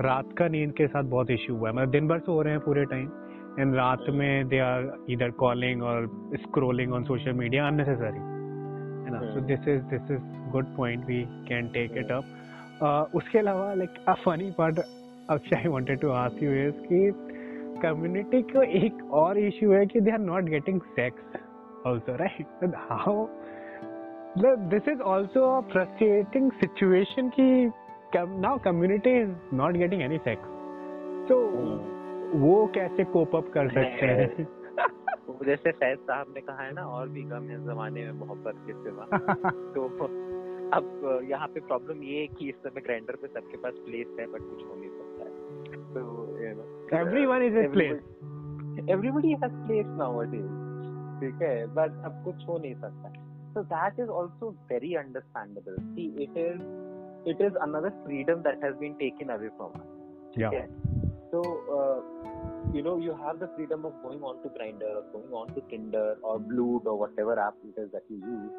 रात 0.00 0.32
का 0.38 0.48
नींद 0.48 0.72
के 0.72 0.86
साथ 0.86 1.02
बहुत 1.02 1.30
इश्यू 1.30 1.56
हुआ 1.56 1.68
है। 1.68 1.74
मतलब 1.74 1.90
दिन 1.90 2.08
भर 2.08 2.18
सो 2.18 2.42
रहे 2.42 2.52
हैं 2.52 2.60
पूरे 2.60 2.84
टाइम 2.84 3.10
एंड 3.60 3.74
रात 3.74 3.98
में 4.10 4.48
दे 4.48 4.58
आर 4.58 4.92
इधर 5.10 5.30
कॉलिंग 5.30 5.82
और 5.82 6.06
scrolling 6.34 6.92
on 6.92 7.04
social 7.04 7.32
media 7.32 7.66
unnecessary 7.66 8.35
है 9.06 9.12
ना? 9.12 9.20
So. 9.20 9.40
This 9.40 9.68
is 9.68 9.82
this 9.84 10.10
is 10.10 10.50
good 10.52 10.76
point 10.76 11.04
we 11.06 11.22
can 11.48 11.68
take 11.68 11.96
it 11.96 12.12
up 12.12 13.12
उसके 13.14 13.38
अलावा 13.38 13.72
like 13.74 14.04
a 14.08 14.14
funny 14.24 14.50
part 14.58 14.78
Akshay 15.30 15.56
I 15.56 15.68
wanted 15.68 16.00
to 16.00 16.10
ask 16.10 16.42
you 16.42 16.52
is 16.66 16.82
कि 16.88 17.10
community 17.82 18.42
को 18.42 18.62
एक 18.62 19.02
और 19.14 19.38
इशू 19.38 19.70
है 19.72 19.86
कि 19.86 20.00
they 20.00 20.10
are 20.10 20.18
not 20.18 20.44
getting 20.44 20.80
sex 20.96 21.38
also 21.86 22.16
right 22.16 22.74
how 22.90 23.26
this 24.70 24.88
is 24.88 25.02
also 25.06 25.44
a 25.56 25.60
frustrating 25.72 26.50
situation 26.52 27.28
कि 27.40 27.72
now 28.16 28.58
community 28.58 29.18
is 29.20 29.30
not 29.54 29.76
getting 29.76 30.02
any 30.02 30.18
sex 30.18 30.54
तो 31.28 31.40
वो 32.38 32.54
कैसे 32.74 33.04
कोप 33.04 33.36
अप 33.36 33.50
कर 33.54 33.68
सकते 33.68 34.06
हैं? 34.06 34.46
जैसे 35.44 35.72
फैज 35.72 35.98
साहब 35.98 36.26
ने 36.34 36.40
कहा 36.40 36.62
है 36.62 36.72
ना 36.72 36.82
और 36.82 37.08
भी 37.08 37.22
गम 37.22 37.42
है 37.42 37.64
जमाने 37.64 38.04
में 38.04 38.12
मोहब्बत 38.12 38.54
के 38.56 38.72
सिवा। 38.72 39.04
तो 39.74 40.04
अब 40.72 41.20
यहाँ 41.30 41.48
पे 41.48 41.60
प्रॉब्लम 41.60 42.02
ये 42.02 42.20
है 42.20 42.26
कि 42.26 42.48
इस 42.48 42.54
समय 42.54 42.80
ग्राइंडर 42.80 43.16
पे 43.16 43.26
सबके 43.26 43.56
पास 43.56 43.72
प्लेस 43.74 44.06
है 44.20 44.26
बट 44.26 44.38
कुछ 44.38 44.64
हो 44.64 44.74
नहीं 44.74 44.90
सकता 44.90 45.24
है। 45.24 45.30
तो 45.94 46.26
Everyone 46.96 47.40
is 47.48 47.56
in 47.64 47.72
place. 47.72 48.02
Everybody 48.90 49.28
has 49.28 49.66
place 49.66 49.86
nowadays 49.86 50.42
ठीक 51.20 51.42
है? 51.42 51.66
बट 51.66 52.04
अब 52.04 52.22
कुछ 52.24 52.48
हो 52.48 52.58
नहीं 52.58 52.74
सकता। 52.74 53.12
So 53.54 53.62
that 53.62 53.98
is 54.04 54.10
also 54.20 54.54
very 54.70 54.90
understandable. 55.02 55.76
See 55.94 56.08
it 56.24 56.36
is 56.36 56.60
it 57.26 57.40
is 57.40 57.54
another 57.66 57.92
freedom 58.04 58.42
that 58.42 58.60
has 58.62 58.76
been 58.76 58.94
taken 58.94 59.30
away 59.30 59.48
from 59.56 59.70
us 59.70 59.96
Yeah. 60.38 60.50
so 61.30 61.40
uh, 61.76 62.00
you 62.74 62.82
know 62.82 62.98
you 62.98 63.16
have 63.24 63.38
the 63.40 63.48
freedom 63.56 63.84
of 63.84 63.92
going 64.02 64.22
on 64.22 64.42
to 64.42 64.48
grinder 64.56 64.90
or 64.98 65.02
going 65.12 65.32
on 65.32 65.54
to 65.54 65.62
tinder 65.70 66.16
or 66.22 66.38
Blued 66.38 66.86
or 66.86 66.98
whatever 66.98 67.38
app 67.38 67.54
it 67.64 67.80
is 67.80 67.90
that 67.92 68.02
you 68.08 68.16
use 68.16 68.50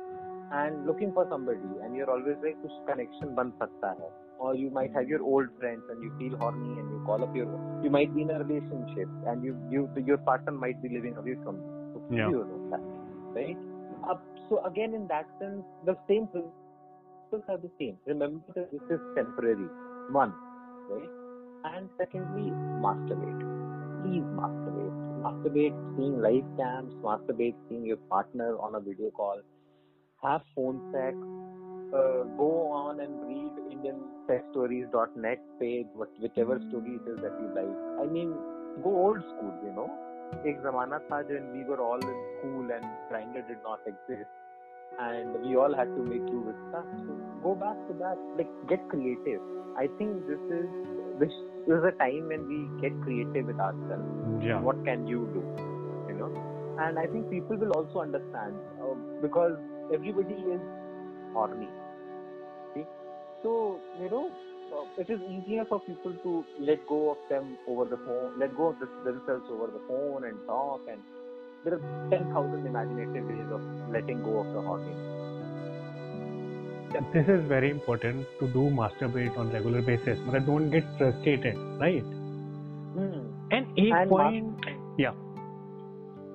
and 0.52 0.86
looking 0.86 1.12
for 1.14 1.28
somebody 1.30 1.72
and 1.84 1.96
you're 1.96 2.10
always 2.10 2.38
like 2.44 2.58
kuch 2.64 2.78
connection 2.90 3.36
ban 3.36 3.52
sakta 3.60 3.92
hai 4.00 4.12
or 4.40 4.56
you 4.56 4.70
might 4.70 4.94
have 4.94 5.10
your 5.14 5.22
old 5.24 5.50
friends 5.60 5.84
and 5.90 6.04
you 6.04 6.12
feel 6.20 6.38
horny 6.44 6.80
and 6.80 6.90
you 6.96 7.02
call 7.06 7.24
up 7.28 7.36
your 7.36 7.48
you 7.84 7.90
might 7.90 8.14
be 8.16 8.22
in 8.22 8.32
a 8.36 8.40
relationship 8.44 9.10
and 9.32 9.44
you 9.44 9.56
you 9.76 9.84
your 10.12 10.20
partner 10.30 10.56
might 10.66 10.82
be 10.82 10.90
living 10.90 11.18
away 11.18 11.36
from 11.44 11.60
you. 11.64 11.74
So 11.94 12.04
yeah. 12.12 12.30
you 12.30 12.46
know 12.52 12.62
that, 12.72 12.84
right? 13.40 13.58
So 14.50 14.64
again 14.72 14.94
in 14.94 15.08
that 15.08 15.28
sense 15.40 15.64
the 15.86 15.98
same 16.08 16.28
principles 16.28 17.44
are 17.50 17.58
the 17.58 17.72
same. 17.80 17.98
Remember 18.06 18.60
that 18.60 18.72
this 18.72 18.98
is 18.98 19.02
temporary. 19.16 19.70
One 20.12 20.34
right? 20.90 21.10
And 21.76 21.90
secondly 21.98 22.52
masturbate 22.88 23.57
please 24.03 24.27
masturbate 24.41 24.99
masturbate 25.25 25.81
seeing 25.97 26.21
live 26.27 26.49
cams 26.61 26.95
masturbate 27.09 27.57
seeing 27.69 27.85
your 27.85 28.01
partner 28.15 28.51
on 28.59 28.75
a 28.75 28.81
video 28.81 29.11
call 29.11 29.41
have 30.23 30.43
phone 30.55 30.81
sex 30.93 31.17
uh, 31.99 32.23
go 32.43 32.51
on 32.83 33.01
and 33.01 33.15
read 33.29 33.53
indiansexstories.net 33.75 35.41
page 35.61 35.87
what, 35.95 36.09
whichever 36.21 36.61
story 36.69 36.99
it 37.01 37.11
is 37.11 37.19
that 37.27 37.37
you 37.43 37.49
like 37.59 37.77
i 38.03 38.13
mean 38.13 38.33
go 38.83 38.97
old 39.07 39.21
school 39.35 39.55
you 39.65 39.75
know 39.81 39.91
एक 40.51 40.61
जमाना 40.65 40.99
था 41.09 41.17
when 41.31 41.49
we 41.55 41.65
were 41.71 41.81
all 41.87 42.05
in 42.13 42.21
school 42.37 42.71
and 42.77 42.87
grinder 43.09 43.43
did 43.49 43.59
not 43.65 43.81
exist 43.91 44.31
and 45.07 45.37
we 45.43 45.57
all 45.57 45.75
had 45.81 45.91
to 45.97 46.03
make 46.13 46.25
do 46.27 46.41
with 46.47 46.57
stuff 46.69 46.87
so 47.03 47.17
go 47.43 47.55
back 47.63 47.77
to 47.89 47.97
that 48.03 48.23
like 48.39 48.55
get 48.73 48.89
creative 48.95 49.43
i 49.83 49.87
think 49.99 50.27
this 50.31 50.43
is 50.61 50.67
this 51.20 51.34
is 51.68 51.84
a 51.92 51.94
time 52.04 52.28
when 52.34 52.48
we 52.48 52.60
get 52.82 53.00
creative 53.06 53.46
with 53.52 53.60
ourselves 53.60 54.46
Yeah. 54.50 54.60
what 54.68 54.84
can 54.90 55.08
you 55.08 55.22
do 55.38 55.44
you 56.10 56.16
know 56.20 56.32
and 56.86 57.00
i 57.00 57.08
think 57.14 57.30
people 57.30 57.58
will 57.64 57.74
also 57.80 58.00
understand 58.08 58.56
uh, 58.82 58.96
because 59.22 59.58
everybody 59.94 60.38
is 60.56 60.62
horny 61.34 61.70
see? 62.74 62.86
so 63.44 63.80
you 64.02 64.10
know 64.10 64.26
uh, 64.74 64.86
it 64.98 65.10
is 65.10 65.20
easier 65.32 65.66
for 65.66 65.80
people 65.82 66.14
to 66.24 66.46
let 66.60 66.86
go 66.88 67.12
of 67.12 67.18
them 67.30 67.58
over 67.68 67.86
the 67.86 67.98
phone, 68.06 68.38
let 68.38 68.56
go 68.58 68.68
of 68.68 68.80
this, 68.80 68.90
themselves 69.06 69.46
over 69.50 69.68
the 69.68 69.80
phone 69.88 70.26
and 70.26 70.38
talk. 70.46 70.82
And 70.92 71.00
there 71.64 71.76
are 71.76 72.10
10,000 72.10 72.66
imaginative 72.68 73.26
ways 73.26 73.48
of 73.52 73.62
letting 73.92 74.22
go 74.24 74.40
of 74.40 74.54
the 74.54 74.62
hogging. 74.62 75.17
This 77.14 77.28
is 77.28 77.46
very 77.48 77.70
important 77.70 78.26
to 78.40 78.48
do 78.48 78.70
masturbate 78.70 79.38
on 79.38 79.52
regular 79.52 79.82
basis. 79.82 80.18
But 80.26 80.46
don't 80.46 80.70
get 80.70 80.84
frustrated, 80.98 81.58
right? 81.80 82.02
Hmm. 82.02 83.28
And 83.52 83.68
a 83.78 83.96
And 83.96 84.10
point, 84.10 84.66
yeah. 84.98 85.12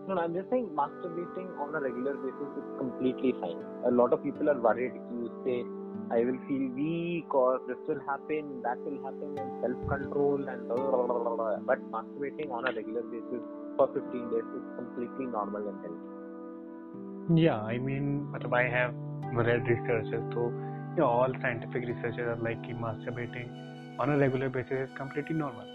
No, 0.06 0.14
no, 0.14 0.20
I'm 0.20 0.34
just 0.34 0.50
saying 0.50 0.68
masturbating 0.74 1.48
on 1.58 1.74
a 1.74 1.80
regular 1.80 2.14
basis 2.14 2.50
is 2.58 2.68
completely 2.78 3.32
fine. 3.40 3.56
A 3.86 3.90
lot 3.90 4.12
of 4.12 4.22
people 4.22 4.50
are 4.50 4.60
worried. 4.60 4.92
You 4.92 5.30
say, 5.44 5.64
I 6.10 6.24
will 6.24 6.38
feel 6.46 6.68
weak 6.76 7.32
or 7.34 7.60
this 7.66 7.78
will 7.88 8.00
happen, 8.06 8.60
that 8.62 8.78
will 8.84 9.02
happen, 9.04 9.38
and 9.38 9.50
self 9.62 9.88
control 9.88 10.48
and 10.48 10.68
blah, 10.68 10.76
blah, 10.76 11.06
blah, 11.06 11.18
blah, 11.18 11.36
blah. 11.36 11.56
But 11.64 11.80
masturbating 11.90 12.50
on 12.50 12.68
a 12.68 12.72
regular 12.72 13.02
basis 13.02 13.40
for 13.76 13.88
15 13.88 14.30
days 14.30 14.48
is 14.58 14.64
completely 14.76 15.26
normal 15.26 15.66
and 15.68 15.78
healthy. 15.80 17.40
Yeah, 17.40 17.60
I 17.62 17.78
mean, 17.78 18.28
matlab 18.32 18.52
I 18.52 18.68
have 18.68 18.94
read 19.32 19.66
researches, 19.66 20.22
so 20.34 20.52
yeah, 20.96 21.04
all 21.04 21.32
scientific 21.40 21.86
researchers 21.88 22.28
are 22.32 22.40
like 22.42 22.62
कि 22.62 22.74
masturbating 22.80 23.48
on 23.98 24.10
a 24.10 24.18
regular 24.18 24.48
basis 24.48 24.88
is 24.88 24.96
completely 24.96 25.36
normal. 25.36 25.66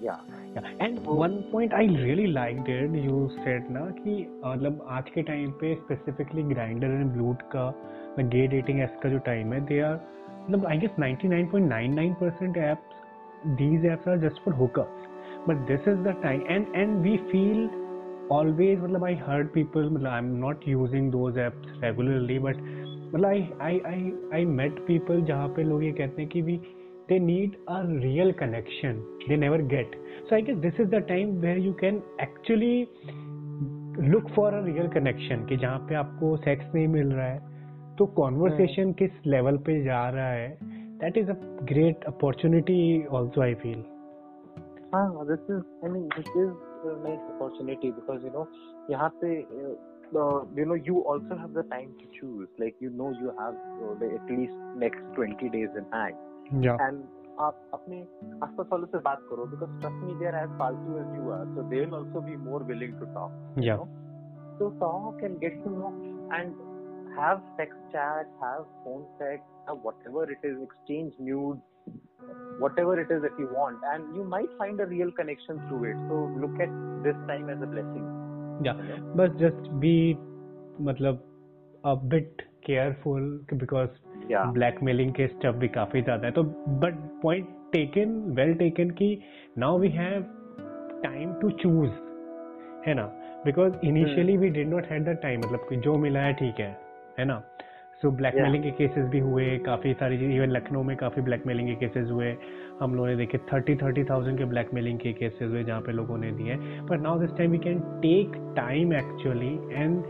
Yeah. 0.00 0.18
Yeah. 0.54 0.62
And 0.80 1.04
one 1.04 1.42
point 1.50 1.72
I 1.72 1.84
really 1.84 2.28
liked 2.28 2.68
it, 2.68 2.90
you 2.90 3.30
said 3.44 3.70
ना 3.70 3.86
कि 4.00 4.14
मतलब 4.44 4.86
आज 4.98 5.10
के 5.14 5.22
time 5.30 5.50
पे 5.62 5.74
specifically 5.74 6.42
grinder 6.54 7.00
and 7.00 7.10
ब्लूट 7.12 7.42
का 7.54 7.72
gay 8.20 8.46
dating 8.54 8.80
apps 8.80 9.02
का 9.02 9.08
जो 9.08 9.18
टाइम 9.30 9.52
है 9.52 9.60
दे 9.66 9.80
आर 9.88 9.98
मतलब 10.50 10.66
I 10.66 10.78
guess 10.84 11.00
99.99% 11.00 12.56
apps 12.70 12.96
these 13.58 13.84
apps 13.84 14.06
are 14.12 14.18
just 14.18 14.40
for 14.44 14.52
hookups 14.52 15.04
but 15.46 15.66
this 15.66 15.84
is 15.90 15.98
the 16.06 16.14
time 16.22 16.40
and 16.54 16.74
and 16.74 17.04
we 17.08 17.12
feel 17.32 17.60
always 18.32 18.80
मतलब 18.80 19.04
आई 19.04 19.14
हर्ड 19.26 19.48
पीपल 19.48 19.88
मतलब 19.90 20.10
I 20.10 20.18
am 20.18 20.34
not 20.36 20.68
using 20.68 21.10
those 21.10 21.38
apps 21.38 21.80
regularly 21.84 22.38
but 22.38 22.56
मतलब 22.56 23.26
I 23.26 23.48
I 23.60 23.80
I 23.86 24.12
I 24.34 24.44
met 24.44 24.78
people 24.86 25.22
जहाँ 25.22 25.48
पे 25.48 25.62
लोग 25.62 25.84
ये 25.84 25.92
कहते 25.92 26.22
हैं 26.22 26.30
कि 26.30 26.42
we 26.42 26.56
they 27.08 27.18
need 27.18 27.56
a 27.68 27.80
real 28.02 28.32
connection 28.32 29.00
they 29.28 29.36
never 29.36 29.62
get 29.66 29.96
so 30.28 30.34
I 30.34 30.42
guess 30.42 30.56
this 30.58 30.80
is 30.80 30.88
the 30.88 31.02
time 31.08 31.30
where 31.40 31.58
you 31.58 31.72
can 31.80 32.02
actually 32.22 32.80
look 34.08 34.28
for 34.28 34.54
a 34.54 34.64
real 34.64 34.88
connection 34.88 35.46
कि 35.46 35.56
जहाँ 35.56 35.78
पे 35.78 35.94
आपको 35.94 36.36
सेक्स 36.36 36.74
नहीं 36.74 36.88
मिल 36.88 37.12
रहा 37.12 37.26
है 37.26 37.96
तो 37.98 38.06
कॉन्वर्सेशन 38.16 38.92
किस 38.92 39.26
लेवल 39.26 39.56
पे 39.66 39.82
जा 39.84 40.08
रहा 40.10 40.30
है 40.30 40.56
that 41.00 41.18
is 41.18 41.30
a 41.30 41.34
great 41.64 42.04
opportunity 42.04 43.04
also 43.12 43.42
I 43.42 43.54
feel 43.62 43.84
हाँ 44.94 45.26
this 45.26 45.50
is 45.50 45.62
I 45.84 45.90
mean 45.90 46.08
this 46.16 46.36
is 46.36 46.67
a 46.84 47.08
nice 47.08 47.24
opportunity 47.34 47.90
because, 47.90 48.22
you 48.22 48.30
know, 48.30 48.46
यहाँ 48.90 49.10
पे, 49.22 49.30
uh, 49.42 49.74
uh, 50.16 50.44
you 50.56 50.64
know, 50.64 50.74
you 50.74 51.00
also 51.00 51.36
have 51.36 51.52
the 51.52 51.62
time 51.62 51.94
to 52.00 52.20
choose. 52.20 52.48
Like, 52.58 52.76
you 52.80 52.90
know, 52.90 53.10
you 53.10 53.32
have 53.38 53.54
uh, 53.54 53.94
the, 54.00 54.14
at 54.14 54.30
least 54.30 54.52
next 54.76 55.02
20 55.14 55.48
days 55.48 55.68
in 55.76 55.86
hand. 55.92 56.14
या 56.64 56.76
And 56.88 57.06
आप 57.40 57.70
अपने 57.74 58.00
आसपास 58.42 58.66
वालों 58.72 58.86
से 58.86 58.98
बात 58.98 59.20
करो 59.30 59.44
because 59.50 59.74
trust 59.82 60.00
me, 60.06 60.14
they 60.20 60.26
are 60.26 60.38
as 60.38 60.56
फालतू 60.58 60.98
as 61.02 61.12
you 61.18 61.30
are. 61.30 61.46
So 61.54 61.66
they 61.70 61.84
will 61.84 61.94
also 61.94 62.20
be 62.20 62.36
more 62.36 62.62
willing 62.70 62.96
to 63.00 63.06
talk. 63.18 63.30
या 63.58 63.76
So 64.58 64.70
talk 64.70 65.22
and 65.22 65.40
get 65.40 65.62
to 65.64 65.70
know 65.70 65.92
and 66.32 66.54
have 67.18 67.42
sex 67.56 67.76
chat, 67.92 68.26
have 68.40 68.64
phone 68.84 69.04
sex, 69.18 69.42
have 69.68 69.78
whatever 69.82 70.24
it 70.30 70.38
is, 70.42 70.56
exchange 70.62 71.12
nudes, 71.18 71.62
whatever 72.60 72.94
it 73.00 73.10
is 73.10 73.22
that 73.22 73.38
you 73.38 73.48
want, 73.52 73.84
and 73.92 74.16
you 74.16 74.24
might 74.24 74.54
find 74.58 74.80
a 74.80 74.86
real 74.86 75.10
connection 75.12 75.60
through 75.68 75.84
it. 75.90 76.00
So 76.08 76.20
look 76.44 76.58
at 76.60 76.72
this 77.04 77.20
time 77.28 77.48
as 77.50 77.62
a 77.62 77.70
blessing. 77.74 78.06
you 78.62 78.72
know? 78.88 78.98
बस 79.16 79.36
just 79.40 79.70
be 79.84 79.94
मतलब 80.88 81.22
a 81.84 81.94
bit 82.14 82.42
careful 82.66 83.30
because 83.54 83.88
Yeah. 84.30 84.46
Blackmailing 84.54 85.12
के 85.14 85.26
stuff 85.26 85.56
भी 85.56 85.68
काफ़ी 85.74 86.00
ज़्यादा 86.02 86.26
है 86.26 86.32
तो 86.32 86.42
but 86.80 86.94
point 87.22 87.46
taken 87.72 88.10
well 88.38 88.52
taken 88.54 88.90
कि 88.98 89.06
now 89.58 89.78
we 89.78 89.88
have 89.90 90.22
time 91.04 91.32
to 91.40 91.50
choose 91.62 91.90
है 92.88 92.94
ना 92.94 93.04
because 93.44 93.74
initially 93.86 94.36
we 94.36 94.48
did 94.56 94.68
not 94.68 94.86
had 94.90 95.08
the 95.08 95.16
time 95.22 95.40
मतलब 95.40 95.66
कि 95.68 95.76
जो 95.86 95.94
मिला 96.04 96.20
है 96.20 96.32
ठीक 96.40 96.60
है 96.60 96.68
है 97.18 97.24
ना 97.24 97.40
सो 98.02 98.10
ब्लैकमेलिंग 98.18 98.62
के 98.64 98.70
केसेस 98.78 99.04
भी 99.10 99.18
हुए 99.20 99.46
काफ़ी 99.66 99.92
सारी 100.00 100.18
चीज़ 100.18 100.32
इवन 100.32 100.50
लखनऊ 100.56 100.82
में 100.90 100.96
काफ़ी 100.96 101.22
ब्लैकमेलिंग 101.28 101.68
के 101.68 101.74
केसेस 101.86 102.10
हुए 102.10 102.36
हम 102.80 102.94
लोगों 102.94 103.06
ने 103.08 103.16
देखे 103.16 103.38
थर्टी 103.52 103.74
थर्टी 103.76 104.04
थाउज़ेंड 104.10 104.38
के 104.38 104.44
ब्लैकमेलिंग 104.52 104.98
के 104.98 105.12
केसेस 105.22 105.50
हुए 105.50 105.62
जहाँ 105.70 105.80
पे 105.88 105.92
लोगों 105.92 106.18
ने 106.18 106.30
दिए 106.40 106.56
but 106.90 107.00
now 107.08 107.18
this 107.20 107.30
time 107.38 107.50
we 107.52 107.58
can 107.66 107.80
take 108.04 108.36
time 108.56 108.92
actually 109.00 109.52
and 109.72 110.02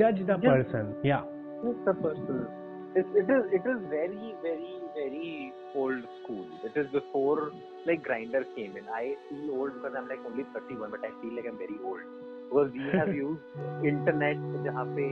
जज 0.00 0.22
द 0.22 0.30
Yeah. 0.30 0.48
पर्सन 0.48 0.94
या 1.06 1.20
It's 1.70 1.84
the 1.86 1.92
person. 1.98 2.38
It, 3.00 3.12
it 3.18 3.28
is 3.34 3.52
it 3.58 3.66
is 3.72 3.82
very 3.90 4.30
very 4.42 4.72
very 4.96 5.28
old 5.82 6.08
school. 6.16 6.46
It 6.68 6.74
is 6.80 6.88
before 6.94 7.36
like 7.86 8.02
Grinder 8.08 8.42
came 8.56 8.74
in. 8.80 8.88
I 8.96 9.04
feel 9.28 9.52
old 9.58 9.76
because 9.76 9.94
I'm 10.00 10.08
like 10.08 10.26
only 10.30 10.44
31, 10.56 10.90
but 10.96 11.06
I 11.08 11.12
feel 11.20 11.36
like 11.36 11.46
I'm 11.52 11.60
very 11.60 11.78
old 11.84 12.02
because 12.48 12.74
we 12.74 12.90
have 12.96 13.14
used 13.14 13.86
internet 13.92 14.42
जहाँ 14.66 14.84
पे 14.96 15.06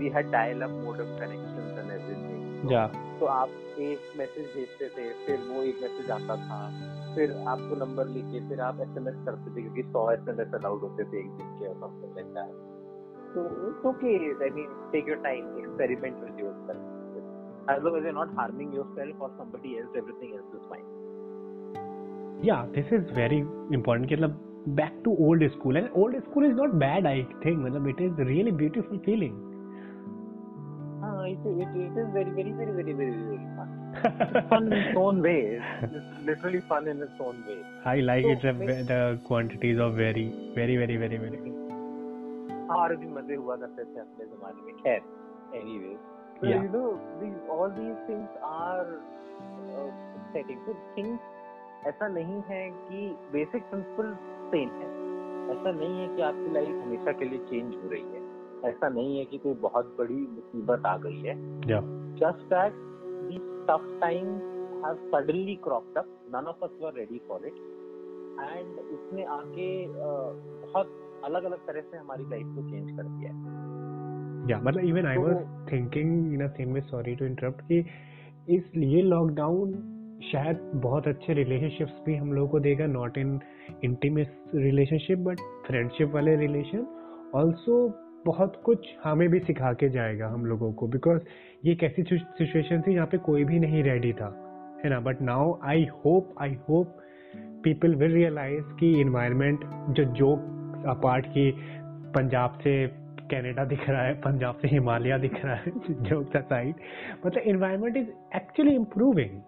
we 0.00 0.10
had 0.10 0.30
dial-up 0.32 0.74
modem 0.82 1.14
connections 1.16 1.78
and 1.78 1.90
everything. 1.90 2.42
So, 2.62 2.70
yeah. 2.70 2.98
तो 3.20 3.26
आप 3.26 3.50
एक 3.78 4.12
message 4.18 4.44
भेजते 4.54 4.88
थे 4.88 5.08
फिर 5.24 5.38
वो 5.48 5.62
एक 5.62 5.80
मैसेज 5.82 6.10
आता 6.10 6.36
था 6.44 6.60
फिर 7.14 7.32
आपको 7.54 7.76
नंबर 7.84 8.06
लिखे 8.12 8.40
फिर 8.48 8.60
आप 8.66 8.80
एस 8.80 8.94
करते 8.98 9.54
थे 9.56 9.62
क्योंकि 9.62 9.82
सौ 9.96 10.04
एस 10.12 10.54
अलाउड 10.60 10.80
होते 10.80 11.04
थे 11.04 11.18
एक 11.18 11.30
दिन 11.40 11.50
के 11.58 11.66
और 11.68 11.76
समथिंग 11.80 12.32
लाइक 12.36 12.54
तो 13.34 13.44
it's 13.68 13.84
okay 13.90 14.14
I 14.44 14.50
mean 14.56 14.72
take 14.92 15.08
your 15.08 15.18
time 15.26 15.58
experiment 15.58 16.22
with 16.22 16.40
yourself 16.70 17.70
as 17.70 17.84
long 17.84 17.98
as 17.98 18.06
you 18.06 18.12
not 18.20 18.34
harming 18.38 18.74
your 18.74 19.12
और 19.20 19.36
somebody 19.38 19.76
else 19.78 19.96
everything 19.96 20.34
else 20.34 20.54
is 20.54 20.68
fine 20.70 22.40
या 22.44 22.62
दिस 22.74 22.92
इज़ 22.92 23.12
वेरी 23.20 23.38
इंपॉर्टेंट 23.74 24.08
कि 24.08 24.14
मतलब 24.14 24.64
back 24.80 25.00
to 25.04 25.16
old 25.28 25.48
school 25.50 25.76
and 25.76 25.88
old 25.96 26.22
school 26.24 26.46
is 26.46 26.56
not 26.56 26.74
bad 26.86 27.06
I 27.06 27.22
think 27.44 27.58
मतलब 27.58 27.88
it 27.88 28.00
is 28.00 28.20
really 28.32 28.52
beautiful 28.64 28.98
feeling 29.04 29.49
Ah, 31.20 31.24
it, 31.24 31.38
it, 31.44 31.72
it 31.84 31.96
is 32.02 32.08
very, 32.16 32.30
very, 32.38 32.52
very, 32.58 32.72
very, 32.80 32.92
very, 32.98 33.14
very 33.30 33.46
fun. 33.56 33.70
It's 33.94 34.48
fun 34.50 34.66
in 34.66 34.72
its 34.80 34.96
own 34.96 35.22
way. 35.22 35.60
It's 35.82 36.26
literally 36.28 36.60
fun 36.68 36.86
in 36.88 37.02
its 37.06 37.20
own 37.28 37.42
way. 37.46 37.56
I 37.84 37.96
like 38.10 38.24
So, 38.24 38.30
it 38.36 38.42
the, 38.42 38.52
may- 38.52 38.82
the 38.90 39.18
quantities 39.24 39.78
of 39.86 39.94
very 39.94 40.26
very 40.60 40.76
very 40.84 40.96
very 41.04 41.18
very 41.26 41.40
और 42.76 42.94
भी 42.96 43.06
मज़े 43.14 43.36
हुआ 43.36 43.54
करते 43.60 43.84
थे 43.84 44.00
अपने 44.00 44.24
जमाने 44.32 44.62
में 44.66 44.74
खैर 44.82 45.00
anyway 45.60 45.94
so 46.40 46.46
Yeah. 46.48 46.62
you 46.64 46.68
know 46.74 46.90
these 47.22 47.48
all 47.54 47.72
these 47.78 47.98
things 48.10 48.36
are 48.50 48.86
uh, 49.78 49.88
setting 50.34 50.60
so 50.66 50.76
things 50.98 51.18
ऐसा 51.90 52.08
नहीं 52.18 52.40
है 52.50 52.62
कि 52.86 53.00
बेसिक 53.32 53.62
प्रिंसिपल 53.70 54.14
सेम 54.54 54.70
है 54.80 54.88
ऐसा 55.56 55.72
नहीं 55.80 55.98
है 56.00 56.08
कि 56.16 56.22
आपकी 56.30 56.52
लाइफ 56.58 56.68
हमेशा 56.84 57.12
के 57.20 57.28
लिए 57.32 57.38
चेंज 57.50 57.74
हो 57.82 57.90
रही 57.94 58.02
है 58.14 58.19
ऐसा 58.64 58.88
नहीं 58.88 59.18
है 59.18 59.24
कि 59.24 59.38
कोई 59.38 59.54
बहुत 59.54 59.96
बड़ी 59.98 60.14
मुसीबत 60.14 60.86
आ 60.86 60.96
गई 60.96 61.20
है। 61.20 61.60
Just 62.16 62.42
that 62.52 62.72
these 63.28 63.46
tough 63.68 63.86
times 64.02 64.48
have 64.84 64.98
suddenly 65.14 65.56
cropped 65.66 65.98
up. 65.98 66.08
None 66.34 66.48
of 66.52 66.64
us 66.66 66.74
were 66.84 66.94
ready 66.98 67.20
for 67.28 67.38
it. 67.40 67.60
And 68.40 68.78
इसने 68.92 69.24
आके 69.24 69.86
बहुत 69.88 70.90
अलग 71.24 71.44
अलग 71.44 71.58
तरह 71.58 71.80
से 71.80 71.96
हमारी 71.96 72.24
लाइफ 72.24 72.46
को 72.46 72.70
चेंज 72.70 72.96
कर 72.96 73.02
दिया 73.02 73.32
है। 73.32 73.70
Yeah 74.46 74.66
मतलब 74.66 74.84
I 74.84 75.14
तो- 75.14 75.24
was 75.24 75.70
thinking 75.72 76.12
in 76.34 76.42
a 76.42 76.50
same 76.58 76.76
way 76.76 76.84
sorry 76.94 77.16
to 77.18 77.30
interrupt 77.30 77.66
कि 77.68 77.86
इस 78.48 78.72
ये 78.76 79.02
लॉकडाउन 79.02 79.96
शायद 80.32 80.72
बहुत 80.74 81.08
अच्छे 81.08 81.32
रिलेशनशिप्स 81.32 81.92
भी 82.06 82.16
हम 82.16 82.32
लोगों 82.32 82.48
को 82.48 82.60
देगा 82.60 82.86
not 82.86 83.18
in 83.18 83.40
intimate 83.84 84.42
relationship 84.54 85.18
but 85.18 85.40
friendship 85.66 86.10
वाले 86.14 86.36
रिलेशन 86.36 86.86
ऑल्सो 87.34 87.88
बहुत 88.26 88.60
कुछ 88.64 88.86
हमें 89.04 89.28
भी 89.28 89.38
सिखा 89.40 89.72
के 89.72 89.88
जाएगा 89.88 90.28
हम 90.28 90.46
लोगों 90.46 90.72
को 90.72 90.86
बिकॉज़ 90.88 91.20
ये 91.64 91.72
एक 91.72 91.82
ऐसी 91.84 92.02
सिचुएशन 92.02 92.82
थी 92.86 92.94
जहाँ 92.94 93.06
पे 93.06 93.18
कोई 93.18 93.44
भी 93.44 93.58
नहीं 93.58 93.82
रेडी 93.82 94.12
था 94.12 94.28
है 94.84 94.90
ना 94.90 95.00
but 95.00 95.20
now 95.22 95.58
I 95.64 95.84
hope 96.04 96.34
I 96.42 96.54
hope 96.68 96.96
people 97.64 97.94
will 97.94 98.12
realise 98.12 98.72
कि 98.80 98.92
इन्वायरमेंट 99.00 99.64
जो 99.90 100.04
जोक 100.14 100.86
अपार्ट 100.88 101.26
की 101.26 101.50
पंजाब 102.16 102.58
से 102.62 102.74
कनाडा 103.32 103.64
दिख 103.64 103.88
रहा 103.88 104.02
है 104.02 104.14
पंजाब 104.20 104.58
से 104.62 104.68
हिमालय 104.68 105.18
दिख 105.18 105.44
रहा 105.44 105.54
है 105.54 105.72
जोक 106.08 106.36
साइड 106.36 106.74
मतलब 107.26 107.42
environment 107.44 107.96
is 107.96 108.08
actually 108.36 108.74
improving 108.74 109.40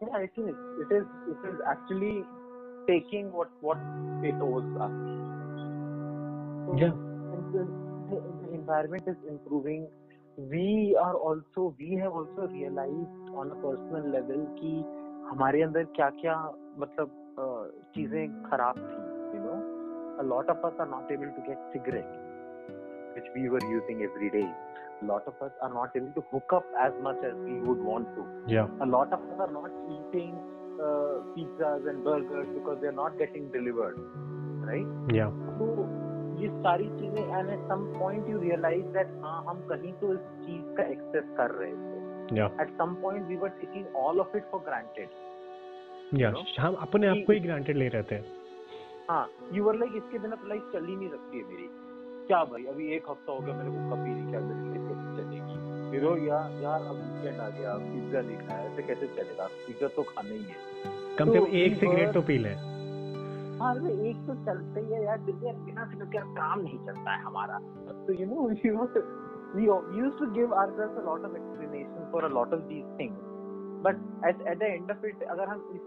Yeah, 0.00 0.18
it 0.18 0.30
is. 0.36 0.56
It 0.78 0.90
is. 0.94 1.04
It 1.26 1.44
is 1.48 1.60
actually 1.66 2.22
taking 2.86 3.32
what 3.32 3.48
what 3.62 3.78
it 4.22 4.34
owes 4.38 4.76
us. 4.78 4.96
So, 6.66 6.76
Yeah. 6.76 7.05
and 7.35 7.53
the, 7.53 7.63
the, 8.09 8.21
the 8.41 8.53
environment 8.53 9.03
is 9.07 9.19
improving 9.27 9.87
we 10.37 10.95
are 10.99 11.15
also 11.15 11.75
we 11.77 11.95
have 11.95 12.13
also 12.13 12.47
realized 12.51 13.35
on 13.35 13.51
a 13.51 13.55
personal 13.55 14.07
level 14.15 14.45
कि 14.59 14.73
हमारे 15.31 15.61
अंदर 15.61 15.83
क्या 15.95 16.09
क्या 16.21 16.35
मतलब 16.79 17.11
uh, 17.39 17.63
चीजें 17.95 18.43
खराब 18.49 18.75
थी 18.77 19.11
you 19.35 19.43
know 19.45 19.59
a 20.19 20.25
lot 20.33 20.49
of 20.49 20.65
us 20.69 20.73
are 20.79 20.89
not 20.93 21.11
able 21.11 21.31
to 21.37 21.43
get 21.47 21.59
cigarette 21.73 22.15
which 23.15 23.29
we 23.35 23.49
were 23.49 23.63
using 23.69 24.03
every 24.09 24.29
day 24.29 24.47
a 25.01 25.05
lot 25.05 25.27
of 25.27 25.41
us 25.41 25.51
are 25.61 25.73
not 25.73 25.95
able 25.95 26.11
to 26.17 26.23
hook 26.31 26.53
up 26.53 26.65
as 26.79 26.93
much 27.01 27.23
as 27.29 27.37
we 27.45 27.59
would 27.59 27.85
want 27.91 28.11
to 28.15 28.25
yeah 28.55 28.67
a 28.81 28.89
lot 28.95 29.13
of 29.13 29.19
us 29.19 29.39
are 29.39 29.51
not 29.51 29.71
eating 29.97 30.35
uh, 30.79 31.15
pizzas 31.35 31.89
and 31.89 32.03
burgers 32.03 32.47
because 32.59 32.77
they're 32.81 32.99
not 33.03 33.17
getting 33.17 33.49
delivered 33.51 33.97
right 34.71 34.87
yeah 35.13 35.31
तो 35.31 35.39
ये 35.39 35.44
सारी 36.66 36.88
चीज़ें 37.00 37.24
and 37.24 37.50
at 37.50 37.68
some 37.68 37.84
point 37.98 38.28
you 38.30 38.40
realise 38.40 38.86
that 38.96 39.12
हाँ 39.22 39.38
हम 39.48 39.66
कहीं 39.68 39.92
तो 40.00 40.12
इस 40.14 40.24
चीज़ 40.46 40.74
का 40.76 40.84
एक्सेस 40.92 41.26
कर 41.36 41.50
रहे 41.60 41.72
थे। 41.72 41.94
At 42.62 42.70
some 42.78 42.94
point 43.02 43.28
we 43.28 43.36
were 43.36 43.48
taking 43.60 43.96
all 43.96 44.20
of 44.20 44.36
it 44.36 44.50
for 44.52 44.60
granted 44.66 45.08
हम 46.58 46.74
अपने 46.82 47.06
आप 47.06 47.16
को 47.26 47.32
ही 47.32 47.40
ग्रांटेड 47.40 47.76
ले 47.76 47.88
रहे 47.88 48.02
थे। 48.10 48.16
हाँ 49.08 49.24
यू 49.52 49.64
वर 49.64 49.74
लाइक 49.76 49.92
इसके 49.96 50.18
बिना 50.18 50.36
तो 50.36 50.48
लाइफ 50.48 50.70
चल 50.72 50.84
ही 50.86 50.96
नहीं 50.96 51.08
सकती 51.08 51.38
है 51.38 51.44
मेरी। 51.44 51.68
क्या 52.26 52.42
भाई 52.44 52.64
अभी 52.66 52.92
एक 52.94 53.10
हफ़्ता 53.10 53.32
हो 53.32 53.40
गया 53.40 53.54
मेरे 53.54 53.70
को 53.70 53.90
कभी 53.90 54.10
नहीं 54.10 54.30
क्या 54.30 54.40
मेरी 54.40 54.78
कैसे 54.86 54.94
चलेगी? 55.16 55.56
फिर 55.90 56.04
यार 56.28 56.62
यार 56.62 56.80
अब 56.82 56.96
वीकेंड 56.96 57.40
आ 57.40 57.48
गया 57.48 57.74
पिज्जा 57.82 58.20
नहीं 58.20 58.38
खाया 58.38 58.70
ऐसे 58.70 58.82
कैसे 58.82 59.06
चलेगा? 59.06 59.46
पिज्जा 59.66 59.88
तो 59.96 60.02
खाना 60.02 60.30
ही 60.30 60.44
है। 60.44 60.56
कम 61.18 61.32
से 61.32 61.38
तो 61.38 61.44
कम 61.44 61.56
एक 61.56 61.72
we 61.72 61.78
सिगरेट 61.80 62.12
तो 62.14 62.22
पी 62.22 62.38
लें। 62.38 62.54
हाँ 63.60 63.74
एक 64.10 64.16
तो 64.26 64.34
चलते 64.46 64.80
ही 64.80 64.92
है 64.92 65.02
यार 65.04 65.18
बिना 65.28 65.52
बिना 65.66 65.84
के 66.14 66.18
काम 66.38 66.60
नहीं 66.60 66.78
चलता 66.86 67.10
है 67.14 67.22
हमारा 67.22 67.58
तो 68.06 68.12
you 68.22 68.26
know 68.34 68.50
you 68.66 68.88
we 69.56 69.64
used 69.96 70.16
to 70.20 70.26
give 70.36 70.52
ourselves 70.60 70.96
a 71.00 71.02
lot 71.08 71.22
of 71.26 71.34
explanation 71.40 72.06
for 72.14 72.20
a 72.26 72.30
lot 72.36 72.54
of 72.56 72.64
these 72.70 72.88
things 72.96 73.20
but 73.84 74.00
at 74.30 74.40
at 74.52 74.58
the 74.62 74.68
end 74.78 74.90
of 74.94 75.04
it 75.10 75.22
अगर 75.34 75.48
हम 75.52 75.62
इस 75.76 75.84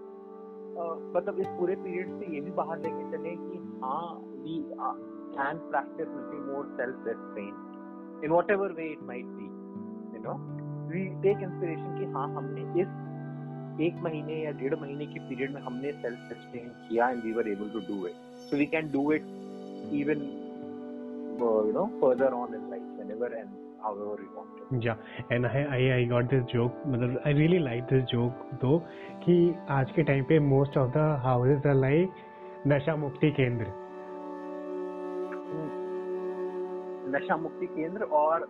अ, 0.79 0.85
मतलब 1.17 1.39
इस 1.39 1.47
पूरे 1.59 1.75
पीरियड 1.83 2.13
से 2.19 2.31
ये 2.35 2.41
भी 2.45 2.51
बाहर 2.61 2.79
लेके 2.85 3.03
चले 3.11 3.35
कि 3.41 3.59
हाँ 3.83 4.07
we 4.45 4.55
uh, 4.87 4.93
can 5.35 5.59
practice 5.73 6.15
little 6.15 6.41
more 6.47 6.63
self 6.79 7.05
restraint 7.09 8.25
in 8.27 8.35
whatever 8.37 8.69
way 8.79 8.87
it 8.95 9.03
might 9.11 9.29
be 9.41 9.49
you 10.15 10.23
know 10.27 10.37
we 10.93 11.03
take 11.27 11.45
inspiration 11.49 11.93
कि 11.99 12.11
हाँ 12.17 12.27
हमने 12.37 12.65
इस 12.85 12.97
एक 13.87 14.01
महीने 14.03 14.41
या 14.43 14.51
डेढ़ 14.59 14.75
महीने 14.81 15.05
की 15.05 15.19
पीरियड 15.29 15.53
में 15.53 15.61
हमने 15.61 15.91
सेल्फ 16.01 16.29
रेस्ट्रेन 16.31 16.69
किया 16.89 17.09
and 17.09 17.23
we 17.23 17.31
were 17.33 17.49
able 17.49 17.69
to 17.69 17.79
do 17.87 18.05
it 18.07 18.37
so 18.49 18.57
we 18.57 18.65
can 18.75 18.91
do 18.91 19.11
it 19.13 19.31
even 20.01 20.27
you 21.41 21.71
know 21.73 21.85
further 22.01 22.33
on 22.43 22.55
in 22.55 22.69
life 22.69 22.93
whenever 22.97 23.37
and 23.37 23.57
however 23.81 24.15
we 24.21 24.25
want 24.35 24.55
to. 24.55 24.79
Yeah 24.85 25.35
and 25.35 25.47
I 25.47 25.61
I 25.75 25.81
I 25.97 26.03
got 26.13 26.29
this 26.31 26.45
joke 26.53 26.79
मतलब 26.87 27.21
I 27.25 27.31
really 27.31 27.59
like 27.65 27.85
this 27.91 28.07
joke 28.13 28.41
though 28.63 28.79
कि 29.25 29.35
आज 29.77 29.91
के 29.95 30.03
time 30.09 30.23
पे 30.31 30.39
most 30.47 30.79
of 30.83 30.91
the 30.97 31.05
houses 31.27 31.67
are 31.73 31.77
like 31.83 32.25
नशा 32.67 32.95
मुक्ति 32.95 33.31
केंद्र। 33.31 33.65
नशा 37.15 37.37
मुक्ति 37.37 37.67
केंद्र 37.67 38.03
और 38.21 38.47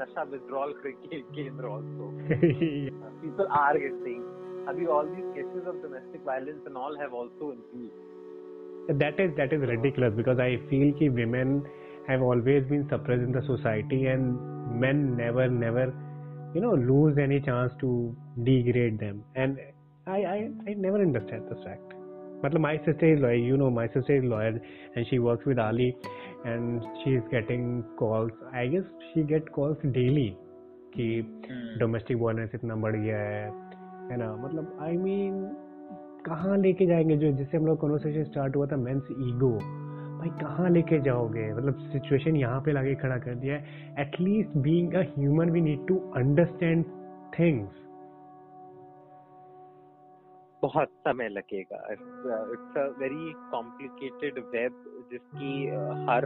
नशा 0.00 0.22
विड्रॉल 0.32 0.74
केंद्र 0.86 1.68
also. 1.68 2.10
People 3.22 3.48
are 3.60 3.78
getting 3.78 4.24
अभी 4.69 4.85
all 4.95 5.07
these 5.15 5.29
cases 5.35 5.67
of 5.67 5.81
domestic 5.83 6.23
violence 6.25 6.65
and 6.65 6.77
all 6.77 6.97
have 7.01 7.13
also 7.13 7.51
increased 7.51 8.99
that 9.01 9.19
is 9.19 9.31
that 9.37 9.53
is 9.53 9.61
ridiculous 9.69 10.13
because 10.15 10.39
I 10.39 10.51
feel 10.69 10.93
कि 10.99 11.09
women 11.13 11.63
have 12.07 12.21
always 12.21 12.63
been 12.71 12.87
suppressed 12.89 13.23
in 13.23 13.31
the 13.31 13.43
society 13.47 14.05
and 14.07 14.79
men 14.83 15.15
never 15.17 15.47
never 15.47 15.85
you 16.55 16.61
know 16.61 16.73
lose 16.91 17.17
any 17.17 17.39
chance 17.39 17.73
to 17.81 18.15
degrade 18.43 18.99
them 18.99 19.23
and 19.35 19.59
I 20.07 20.19
I, 20.35 20.37
I 20.67 20.73
never 20.73 21.01
understand 21.07 21.49
this 21.49 21.63
fact 21.63 21.97
मतलब 22.43 22.59
my 22.59 22.77
sister 22.85 23.13
is 23.13 23.19
lawyer 23.19 23.41
you 23.49 23.57
know 23.57 23.69
my 23.69 23.87
sister 23.95 24.15
is 24.17 24.23
lawyer 24.23 24.53
and 24.95 25.05
she 25.09 25.19
works 25.19 25.45
with 25.45 25.59
Ali 25.59 25.95
and 26.45 26.87
she 27.03 27.11
is 27.11 27.23
getting 27.31 27.83
calls 27.97 28.31
I 28.51 28.67
guess 28.67 28.87
she 29.09 29.23
get 29.33 29.51
calls 29.59 29.91
daily 29.99 30.29
कि 30.95 31.05
domestic 31.79 32.17
violence 32.21 32.55
इतना 32.55 32.75
बढ़ 32.85 32.95
गया 32.95 33.19
है 33.19 33.43
है 34.10 34.16
ना? 34.16 34.34
मतलब 34.36 34.78
आई 34.82 34.96
I 34.96 35.00
mean 35.00 35.34
mean, 35.34 35.54
कहाँ 36.26 36.56
लेके 36.58 36.86
जाएँगे 36.86 37.16
जो 37.16 37.30
जिससे 37.32 37.56
हम 37.56 37.66
लोग 37.66 37.78
कॉन्वर्सेशन 37.80 38.24
स्टार्ट 38.24 38.56
हुआ 38.56 38.66
था 38.66 38.76
मेंस 38.76 39.08
ईगो 39.12 39.50
भाई 40.18 40.28
कहाँ 40.40 40.70
लेके 40.70 41.00
जाओगे? 41.00 41.52
मतलब 41.54 41.78
सिचुएशन 41.92 42.36
यहाँ 42.36 42.60
पे 42.60 42.72
लाके 42.72 42.94
खड़ा 42.94 43.18
कर 43.18 43.34
दिया 43.34 43.56
है। 43.56 43.62
At least 44.00 44.56
being 44.66 44.94
a 44.94 45.02
human 45.18 45.50
we 45.50 45.60
need 45.60 45.86
to 45.88 45.98
understand 46.16 46.84
things 47.38 47.84
बहुत 50.62 50.88
समय 50.88 51.28
लगेगा। 51.28 51.78
It's 51.92 52.76
a 52.76 52.86
very 53.00 53.32
complicated 53.50 54.38
web 54.54 54.84
जिसकी 55.12 55.52
uh, 55.70 55.94
हर 56.10 56.24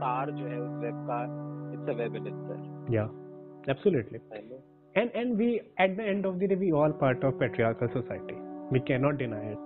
तार 0.00 0.30
जो 0.30 0.46
है 0.46 0.60
उस 0.60 0.74
वेब 0.82 1.06
का 1.10 1.22
it's 1.74 1.88
a 1.88 1.98
web 2.00 2.16
in 2.16 2.26
itself 2.26 2.90
या 2.90 3.04
absolutely 3.70 4.18
and 4.95 5.11
and 5.21 5.37
we 5.37 5.49
at 5.85 5.95
the 5.97 6.05
end 6.13 6.25
of 6.29 6.39
the 6.39 6.47
day 6.47 6.55
we 6.65 6.71
all 6.83 6.93
part 7.03 7.23
of 7.23 7.35
patriarchal 7.41 7.91
society 7.97 8.37
we 8.71 8.81
cannot 8.91 9.17
deny 9.25 9.43
it 9.55 9.65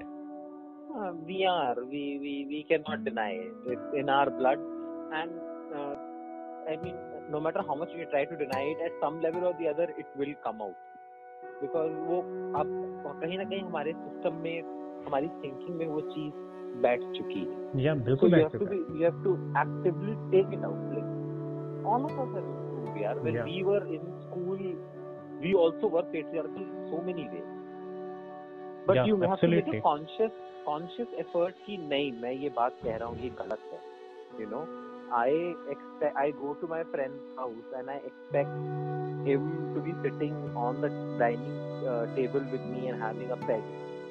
Uh, 0.96 1.12
we 1.28 1.38
are 1.52 1.76
we, 1.92 2.02
we 2.24 2.32
we 2.50 2.58
cannot 2.72 3.00
deny 3.06 3.30
it 3.46 3.70
it's 3.74 3.96
in 4.02 4.10
our 4.16 4.28
blood 4.40 4.60
and 5.20 5.32
uh, 5.80 5.94
i 6.74 6.76
mean 6.84 6.98
no 7.36 7.40
matter 7.46 7.64
how 7.70 7.76
much 7.80 7.96
we 8.00 8.06
try 8.12 8.22
to 8.32 8.38
deny 8.42 8.62
it 8.74 8.84
at 8.88 9.00
some 9.06 9.18
level 9.26 9.48
or 9.50 9.54
the 9.62 9.68
other 9.72 9.88
it 10.04 10.12
will 10.22 10.36
come 10.46 10.62
out 10.66 10.78
because 11.64 11.96
वो 12.10 12.20
अब 12.62 12.70
कहीं 13.24 13.38
ना 13.38 13.44
कहीं 13.54 13.62
हमारे 13.64 13.94
system 14.04 14.38
में 14.46 14.56
हमारी 15.08 15.28
thinking 15.42 15.76
में 15.80 15.86
वो 15.96 16.02
चीज 16.14 16.32
बैठ 16.86 17.10
चुकी 17.18 17.44
है 17.50 17.84
या 17.88 17.96
so 18.00 18.06
बिल्कुल 18.10 18.36
you 18.36 18.38
बैठ 18.38 18.46
have 18.46 18.56
to 18.56 18.66
चुका 18.66 18.72
be 18.76 18.82
है 18.84 19.00
you 19.02 19.10
have 19.10 19.20
to 19.28 19.34
actively 19.66 20.16
take 20.36 20.56
it 20.60 20.70
out 20.72 20.88
like 20.96 21.12
all 21.94 22.10
of 22.12 22.24
us 22.26 22.32
have 22.40 22.50
improved 22.56 23.04
yaar 23.06 23.16
when 23.28 23.40
Yeah. 23.40 23.50
we 23.54 23.58
were 23.72 23.84
in 23.98 24.06
school 24.28 24.64
we 25.42 25.54
also 25.54 25.88
were 25.88 26.04
patriarchal 26.14 26.64
in 26.68 26.88
so 26.92 27.02
many 27.10 27.28
ways 27.34 27.50
but 28.88 28.96
Yeah, 28.96 29.06
you 29.06 29.20
have 29.22 29.40
to 29.42 29.48
make 29.48 29.68
absolutely. 29.68 29.78
a 29.80 29.82
conscious 29.82 30.32
conscious 30.66 31.08
effort 31.26 31.56
कि 31.66 31.78
नहीं 31.90 32.12
मैं 32.22 32.32
ये 32.44 32.50
बात 32.58 32.80
कह 32.84 32.96
रहा 32.98 33.08
हूँ 33.10 33.18
ये 33.24 33.30
गलत 33.42 33.70
है 33.74 33.80
you 34.42 34.48
know 34.54 34.64
I 35.18 35.30
expect 35.74 36.18
I 36.26 36.32
go 36.42 36.54
to 36.62 36.68
my 36.74 36.84
friend's 36.94 37.24
house 37.40 37.74
and 37.80 37.90
I 37.96 37.98
expect 38.10 38.54
him 39.28 39.44
to 39.76 39.82
be 39.88 39.94
sitting 40.06 40.38
on 40.56 40.82
the 40.86 40.90
dining 41.20 41.60
uh, 41.92 42.06
table 42.16 42.46
with 42.54 42.66
me 42.72 42.88
and 42.88 43.02
having 43.02 43.32
a 43.32 43.38
peg 43.44 43.62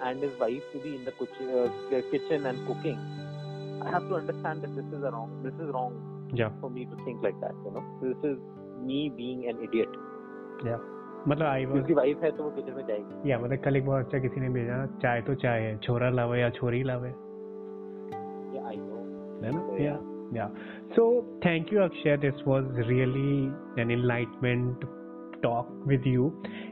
and 0.09 0.23
his 0.23 0.39
wife 0.39 0.63
to 0.75 0.79
be 0.85 0.95
in 0.99 1.05
the 1.09 1.13
kitchen, 1.13 1.51
uh, 1.63 2.01
kitchen 2.13 2.47
and 2.53 2.67
cooking 2.69 2.99
I 3.87 3.91
have 3.91 4.09
to 4.09 4.17
understand 4.17 4.63
that 4.63 4.75
this 4.77 4.87
is 4.99 5.03
a 5.03 5.11
wrong 5.17 5.35
this 5.49 5.55
is 5.67 5.73
wrong 5.79 6.01
या 6.41 6.49
for 6.61 6.71
me 6.71 6.85
to 6.93 6.97
think 7.05 7.23
like 7.29 7.41
that 7.41 7.55
you 7.67 7.73
know 7.77 7.85
this 8.03 8.25
is 8.33 8.39
me 8.91 9.01
being 9.23 9.49
an 9.55 9.63
idiot 9.69 10.01
मतलब 11.28 11.46
आई 11.46 11.66
उसकी 11.66 11.94
wife 11.94 12.24
है 12.24 12.32
तो 12.32 12.44
वो 12.44 12.50
kitchen 12.50 12.72
में 12.72 12.88
जाएगी। 12.88 13.32
या 13.32 13.40
मतलब 13.40 13.58
कल 13.58 13.76
एक 13.76 13.86
बहुत 13.86 14.06
अच्छा 14.06 14.20
किसी 14.20 14.42
ने 14.42 14.50
भेजा 14.50 14.86
चाय 14.86 15.22
तो 15.22 15.36
चाय 15.36 15.62
है 15.62 15.78
छोरा 15.78 16.10
लावे 16.10 16.42
या 16.42 16.50
छोरी 16.50 16.84
लावे। 16.84 17.10
I 17.10 17.14
know 18.62 18.82
है 19.44 19.52
ना? 19.56 19.84
या 19.84 20.00
या 20.42 20.48
so 20.96 21.22
thank 21.46 21.74
you 21.74 21.82
Akshay 21.82 22.18
this 22.18 22.34
was 22.48 22.66
really 22.80 23.46
an 23.82 24.76
with 25.48 26.04
you. 26.08 26.32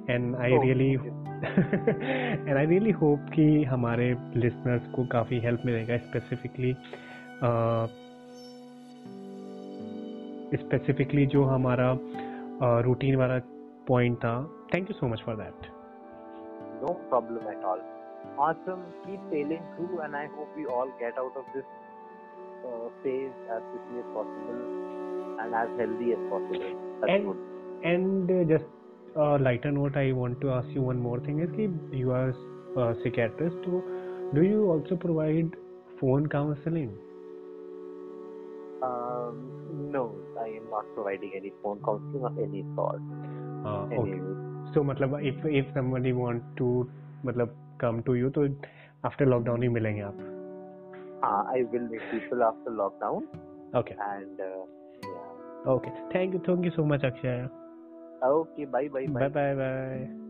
And 0.10 0.36
I 0.36 0.50
Oh, 0.50 0.66
really 0.66 0.98
thank 0.98 1.26
and 2.50 2.58
I 2.58 2.72
really 2.72 3.04
hope 3.04 3.34
कि 3.36 3.64
हमारे 3.64 4.14
listeners 4.14 4.96
को 4.96 5.06
काफ़ी 5.06 5.40
हेल्प 5.40 5.62
मिलेगा 5.66 5.98
स्पेसिफिकली 5.98 6.74
स्पेसिफिकली 10.58 11.26
uh, 11.26 11.32
जो 11.32 11.44
हमारा 11.44 11.98
रूटीन 12.82 13.14
uh, 13.14 13.20
वाला 13.20 13.40
point. 13.86 14.24
Uh, 14.24 14.44
thank 14.72 14.90
you 14.90 14.96
so 15.00 15.08
much 15.08 15.22
for 15.24 15.36
that. 15.36 15.54
No 16.82 16.94
problem 17.10 17.48
at 17.48 17.64
all. 17.64 17.80
Awesome. 18.38 18.84
Keep 19.06 19.20
sailing 19.32 19.64
through, 19.76 20.02
and 20.02 20.16
I 20.16 20.28
hope 20.28 20.50
we 20.58 20.66
all 20.66 20.92
get 21.00 21.18
out 21.18 21.36
of 21.38 21.46
this 21.54 21.64
uh, 22.66 22.90
phase 23.04 23.32
as 23.56 23.62
quickly 23.72 24.00
as 24.00 24.08
possible 24.14 24.86
and 25.40 25.54
as 25.54 25.70
healthy 25.80 26.12
as 26.14 26.22
possible. 26.30 26.98
That's 27.02 27.12
and 27.12 27.26
good. 27.26 27.38
and 27.84 28.32
uh, 28.32 28.58
just 28.58 28.70
uh, 29.16 29.38
lighter 29.40 29.72
note, 29.72 29.96
I 29.96 30.12
want 30.12 30.42
to 30.42 30.52
ask 30.52 30.68
you 30.70 30.82
one 30.82 31.00
more 31.00 31.20
thing: 31.20 31.40
is 31.40 31.50
that 31.52 31.98
you 31.98 32.12
are 32.12 32.30
a 32.78 32.96
psychiatrist, 33.04 33.56
so 33.66 33.84
do 34.34 34.42
you 34.44 34.70
also 34.70 34.96
provide 34.96 35.56
phone 36.00 36.28
counseling? 36.28 36.98
Um, 38.84 39.92
no, 39.92 40.14
I 40.40 40.48
am 40.48 40.70
not 40.70 40.86
providing 40.94 41.32
any 41.36 41.54
phone 41.64 41.80
counseling 41.86 42.26
of 42.26 42.38
any 42.38 42.66
sort. 42.76 43.00
Okay 43.66 44.20
so 44.74 44.84
मतलब 44.84 45.20
if 45.20 45.48
if 45.48 45.74
somebody 45.74 46.12
want 46.12 46.44
to 46.58 46.68
मतलब 47.26 47.56
come 47.82 48.02
to 48.02 48.16
you 48.16 48.30
तो 48.30 48.48
after 49.06 49.26
lockdown 49.26 49.64
ही 49.64 49.70
मिलेंगे 49.70 50.02
आप। 50.02 50.18
हाँ 51.24 51.46
I 51.52 51.64
will 51.64 51.82
meet 51.82 52.02
people 52.02 52.42
after 52.44 52.72
lockdown 52.72 53.28
okay 53.80 53.94
and 53.94 54.42
okay 55.68 55.90
thank 56.16 56.34
you 56.34 56.40
thank 56.40 56.66
you 56.66 56.72
so 56.72 56.86
much 56.86 57.06
Akshay 57.06 57.44
okay 58.30 58.66
bye 58.66 58.90
bye 58.90 59.08
bye 59.08 59.30
bye 59.30 59.56
bye 59.56 60.25